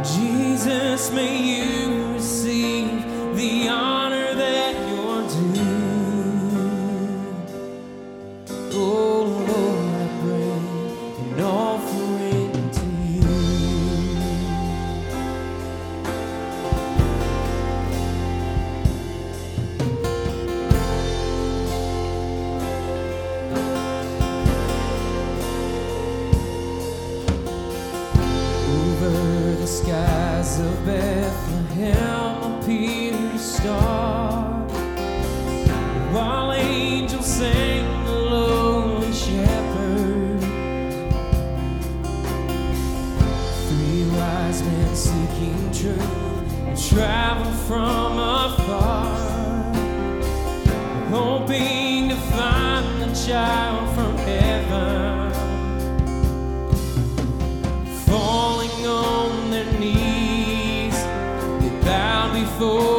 Jesus, 0.03 1.13
may 1.13 1.37
you 1.39 2.15
receive 2.15 2.91
the 3.37 3.69
honor 3.69 4.02
flor. 62.63 62.92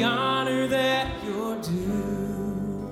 The 0.00 0.06
honor 0.06 0.66
that 0.66 1.12
you're 1.24 1.60
due. 1.60 2.88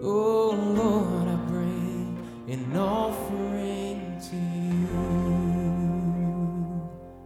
Oh 0.00 0.54
Lord, 0.76 1.28
I 1.28 1.34
bring 1.48 2.24
an 2.48 2.76
offering 2.76 4.20
to 4.30 4.36
you. 4.36 4.88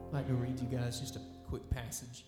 I'd 0.09 0.15
like 0.15 0.27
to 0.29 0.35
read 0.35 0.59
you 0.59 0.69
guys 0.69 1.01
just 1.01 1.17
a 1.17 1.21
quick 1.47 1.69
passage. 1.69 2.25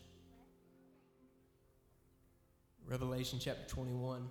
Revelation 2.87 3.38
chapter 3.40 3.66
21. 3.68 4.28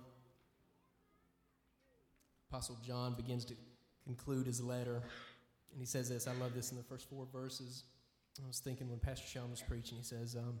Apostle 2.48 2.76
John 2.86 3.14
begins 3.14 3.44
to 3.46 3.54
conclude 4.04 4.46
his 4.46 4.60
letter, 4.60 5.02
and 5.72 5.80
he 5.80 5.84
says 5.84 6.08
this. 6.08 6.28
I 6.28 6.32
love 6.34 6.54
this 6.54 6.70
in 6.70 6.76
the 6.76 6.84
first 6.84 7.10
four 7.10 7.26
verses. 7.32 7.82
I 8.40 8.46
was 8.46 8.60
thinking 8.60 8.88
when 8.88 9.00
Pastor 9.00 9.26
Sean 9.26 9.50
was 9.50 9.60
preaching, 9.60 9.98
he 9.98 10.04
says, 10.04 10.36
um, 10.36 10.60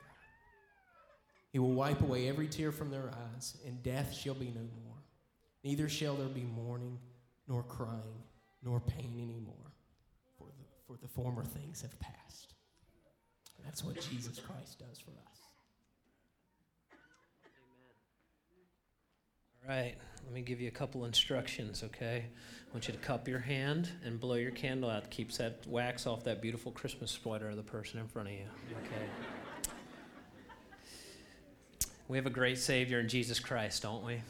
He 1.51 1.59
will 1.59 1.73
wipe 1.73 2.01
away 2.01 2.29
every 2.29 2.47
tear 2.47 2.71
from 2.71 2.89
their 2.89 3.11
eyes, 3.35 3.57
and 3.65 3.83
death 3.83 4.13
shall 4.13 4.33
be 4.33 4.47
no 4.47 4.61
more. 4.61 4.95
Neither 5.63 5.89
shall 5.89 6.15
there 6.15 6.27
be 6.27 6.43
mourning, 6.43 6.97
nor 7.47 7.63
crying, 7.63 8.23
nor 8.63 8.79
pain 8.79 9.13
anymore, 9.21 9.73
for 10.37 10.47
the, 10.47 10.65
for 10.87 10.97
the 11.01 11.07
former 11.07 11.43
things 11.43 11.81
have 11.81 11.99
passed. 11.99 12.53
That's 13.63 13.83
what 13.83 13.95
Jesus 13.95 14.39
Christ 14.39 14.79
does 14.79 14.99
for 14.99 15.11
us. 15.11 15.39
Amen. 19.63 19.69
All 19.69 19.75
right, 19.75 19.95
let 20.23 20.33
me 20.33 20.41
give 20.41 20.59
you 20.59 20.67
a 20.69 20.71
couple 20.71 21.05
instructions, 21.05 21.83
okay? 21.83 22.25
I 22.25 22.73
want 22.73 22.87
you 22.87 22.93
to 22.93 22.99
cup 22.99 23.27
your 23.27 23.39
hand 23.39 23.89
and 24.03 24.19
blow 24.19 24.35
your 24.35 24.51
candle 24.51 24.89
out. 24.89 25.11
Keeps 25.11 25.37
that 25.37 25.67
wax 25.67 26.07
off 26.07 26.23
that 26.23 26.41
beautiful 26.41 26.71
Christmas 26.71 27.11
sweater 27.11 27.49
of 27.49 27.57
the 27.57 27.63
person 27.63 27.99
in 27.99 28.07
front 28.07 28.29
of 28.29 28.33
you, 28.33 28.45
okay? 28.83 29.05
We 32.11 32.17
have 32.17 32.25
a 32.25 32.29
great 32.29 32.57
Savior 32.57 32.99
in 32.99 33.07
Jesus 33.07 33.39
Christ, 33.39 33.83
don't 33.83 34.03
we? 34.03 34.21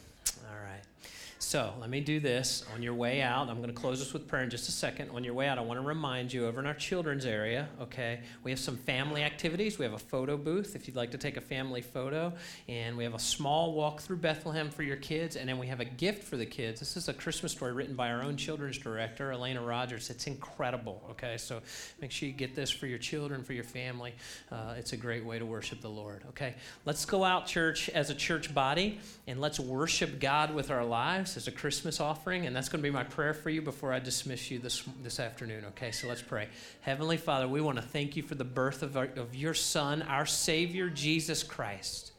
So 1.41 1.73
let 1.81 1.89
me 1.89 2.01
do 2.01 2.19
this. 2.19 2.63
On 2.75 2.83
your 2.83 2.93
way 2.93 3.23
out, 3.23 3.49
I'm 3.49 3.57
going 3.57 3.69
to 3.69 3.73
close 3.73 3.97
this 3.97 4.13
with 4.13 4.27
prayer 4.27 4.43
in 4.43 4.51
just 4.51 4.69
a 4.69 4.71
second. 4.71 5.09
On 5.09 5.23
your 5.23 5.33
way 5.33 5.47
out, 5.47 5.57
I 5.57 5.61
want 5.61 5.81
to 5.81 5.85
remind 5.85 6.31
you 6.31 6.45
over 6.45 6.59
in 6.59 6.67
our 6.67 6.75
children's 6.75 7.25
area, 7.25 7.67
okay, 7.81 8.19
we 8.43 8.51
have 8.51 8.59
some 8.59 8.77
family 8.77 9.23
activities. 9.23 9.79
We 9.79 9.83
have 9.83 9.95
a 9.95 9.99
photo 9.99 10.37
booth 10.37 10.75
if 10.75 10.87
you'd 10.87 10.95
like 10.95 11.09
to 11.11 11.17
take 11.17 11.37
a 11.37 11.41
family 11.41 11.81
photo. 11.81 12.31
And 12.69 12.95
we 12.95 13.03
have 13.03 13.15
a 13.15 13.19
small 13.19 13.73
walk 13.73 14.01
through 14.01 14.17
Bethlehem 14.17 14.69
for 14.69 14.83
your 14.83 14.97
kids. 14.97 15.35
And 15.35 15.49
then 15.49 15.57
we 15.57 15.65
have 15.65 15.79
a 15.79 15.85
gift 15.85 16.23
for 16.23 16.37
the 16.37 16.45
kids. 16.45 16.79
This 16.79 16.95
is 16.95 17.09
a 17.09 17.13
Christmas 17.13 17.53
story 17.53 17.73
written 17.73 17.95
by 17.95 18.11
our 18.11 18.21
own 18.21 18.37
children's 18.37 18.77
director, 18.77 19.31
Elena 19.31 19.63
Rogers. 19.63 20.11
It's 20.11 20.27
incredible, 20.27 21.01
okay? 21.09 21.37
So 21.37 21.59
make 21.99 22.11
sure 22.11 22.29
you 22.29 22.35
get 22.35 22.55
this 22.55 22.69
for 22.69 22.85
your 22.85 22.99
children, 22.99 23.43
for 23.43 23.53
your 23.53 23.63
family. 23.63 24.13
Uh, 24.51 24.75
it's 24.77 24.93
a 24.93 24.97
great 24.97 25.25
way 25.25 25.39
to 25.39 25.45
worship 25.45 25.81
the 25.81 25.89
Lord, 25.89 26.23
okay? 26.29 26.53
Let's 26.85 27.03
go 27.03 27.23
out, 27.23 27.47
church, 27.47 27.89
as 27.89 28.11
a 28.11 28.15
church 28.15 28.53
body, 28.53 28.99
and 29.25 29.41
let's 29.41 29.59
worship 29.59 30.19
God 30.19 30.53
with 30.53 30.69
our 30.69 30.85
lives 30.85 31.30
as 31.37 31.47
a 31.47 31.51
Christmas 31.51 31.99
offering, 31.99 32.45
and 32.45 32.55
that's 32.55 32.69
going 32.69 32.81
to 32.81 32.87
be 32.87 32.93
my 32.93 33.03
prayer 33.03 33.33
for 33.33 33.49
you 33.49 33.61
before 33.61 33.93
I 33.93 33.99
dismiss 33.99 34.51
you 34.51 34.59
this, 34.59 34.83
this 35.03 35.19
afternoon. 35.19 35.65
Okay, 35.69 35.91
so 35.91 36.07
let's 36.07 36.21
pray. 36.21 36.47
Heavenly 36.81 37.17
Father, 37.17 37.47
we 37.47 37.61
want 37.61 37.77
to 37.77 37.81
thank 37.81 38.15
you 38.15 38.23
for 38.23 38.35
the 38.35 38.43
birth 38.43 38.83
of, 38.83 38.97
our, 38.97 39.09
of 39.15 39.35
your 39.35 39.53
Son, 39.53 40.01
our 40.03 40.25
Savior, 40.25 40.89
Jesus 40.89 41.43
Christ. 41.43 42.11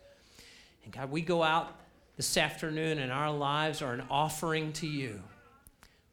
And 0.84 0.92
God, 0.92 1.10
we 1.10 1.20
go 1.22 1.42
out 1.42 1.74
this 2.16 2.36
afternoon, 2.36 2.98
and 2.98 3.10
our 3.10 3.30
lives 3.30 3.82
are 3.82 3.92
an 3.92 4.04
offering 4.10 4.72
to 4.74 4.86
you. 4.86 5.22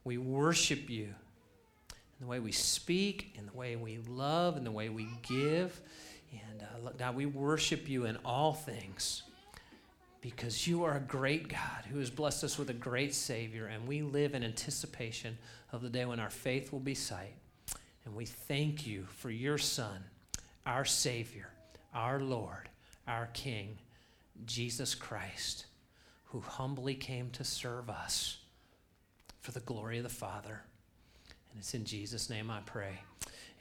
We 0.04 0.18
worship 0.18 0.90
you 0.90 1.06
in 1.06 2.22
the 2.22 2.28
way 2.28 2.40
we 2.40 2.52
speak, 2.52 3.36
in 3.38 3.46
the 3.46 3.54
way 3.54 3.76
we 3.76 4.00
love, 4.08 4.58
in 4.58 4.64
the 4.64 4.72
way 4.72 4.90
we 4.90 5.08
give. 5.28 5.80
And 6.32 6.62
uh, 6.62 6.92
God, 6.98 7.16
we 7.16 7.26
worship 7.26 7.88
you 7.88 8.06
in 8.06 8.18
all 8.26 8.54
things 8.54 9.24
because 10.22 10.68
you 10.68 10.84
are 10.84 10.98
a 10.98 11.02
great 11.02 11.48
God 11.48 11.86
who 11.90 12.00
has 12.00 12.10
blessed 12.10 12.44
us 12.44 12.58
with 12.58 12.70
a 12.70 12.74
great 12.74 13.14
Savior, 13.14 13.68
and 13.68 13.88
we 13.88 14.02
live 14.02 14.34
in 14.34 14.44
anticipation 14.44 15.38
of 15.72 15.82
the 15.82 15.90
day 15.90 16.06
when 16.06 16.20
our 16.20 16.30
faith 16.30 16.72
will 16.72 16.80
be 16.80 16.96
sight. 16.96 17.36
And 18.06 18.16
we 18.16 18.26
thank 18.26 18.86
you 18.86 19.06
for 19.06 19.30
your 19.30 19.58
Son, 19.58 20.04
our 20.66 20.86
Savior, 20.86 21.50
our 21.94 22.20
Lord, 22.20 22.70
our 23.08 23.28
King, 23.34 23.78
Jesus 24.46 24.96
Christ, 24.96 25.66
who 26.26 26.42
humbly 26.42 26.96
came 26.96 27.30
to 27.32 27.44
serve 27.44 27.90
us 27.90 28.38
for 29.42 29.52
the 29.52 29.60
glory 29.62 29.98
of 29.98 30.04
the 30.04 30.10
Father. 30.10 30.62
And 31.52 31.60
it's 31.60 31.74
in 31.74 31.86
Jesus' 31.86 32.30
name 32.30 32.52
I 32.52 32.60
pray. 32.66 33.00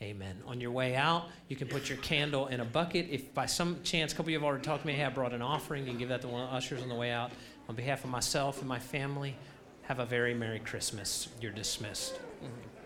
Amen. 0.00 0.36
On 0.46 0.60
your 0.60 0.70
way 0.70 0.94
out, 0.94 1.26
you 1.48 1.56
can 1.56 1.66
put 1.66 1.88
your 1.88 1.98
candle 1.98 2.46
in 2.46 2.60
a 2.60 2.64
bucket. 2.64 3.08
If 3.10 3.34
by 3.34 3.46
some 3.46 3.82
chance, 3.82 4.12
a 4.12 4.16
couple 4.16 4.28
of 4.28 4.30
you 4.30 4.38
have 4.38 4.44
already 4.44 4.62
talked 4.62 4.82
to 4.82 4.86
me, 4.86 4.92
hey, 4.92 5.04
I 5.04 5.08
brought 5.08 5.32
an 5.32 5.42
offering, 5.42 5.84
you 5.84 5.90
can 5.90 5.98
give 5.98 6.08
that 6.10 6.20
to 6.22 6.28
one 6.28 6.42
of 6.42 6.50
the 6.50 6.56
ushers 6.56 6.82
on 6.82 6.88
the 6.88 6.94
way 6.94 7.10
out. 7.10 7.32
On 7.68 7.74
behalf 7.74 8.04
of 8.04 8.10
myself 8.10 8.60
and 8.60 8.68
my 8.68 8.78
family, 8.78 9.34
have 9.82 9.98
a 9.98 10.06
very 10.06 10.34
Merry 10.34 10.60
Christmas. 10.60 11.28
You're 11.40 11.50
dismissed. 11.50 12.14
Mm-hmm. 12.14 12.77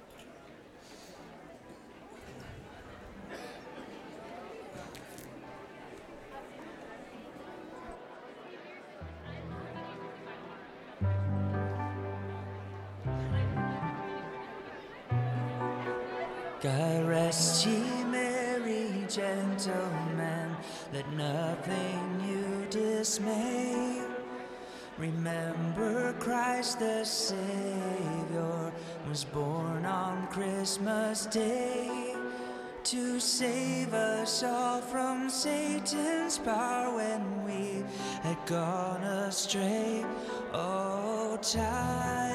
Power 36.45 36.97
when 36.97 37.45
we 37.45 37.85
had 38.23 38.37
gone 38.47 39.03
astray. 39.03 40.05
Oh, 40.53 41.35
of 41.35 42.32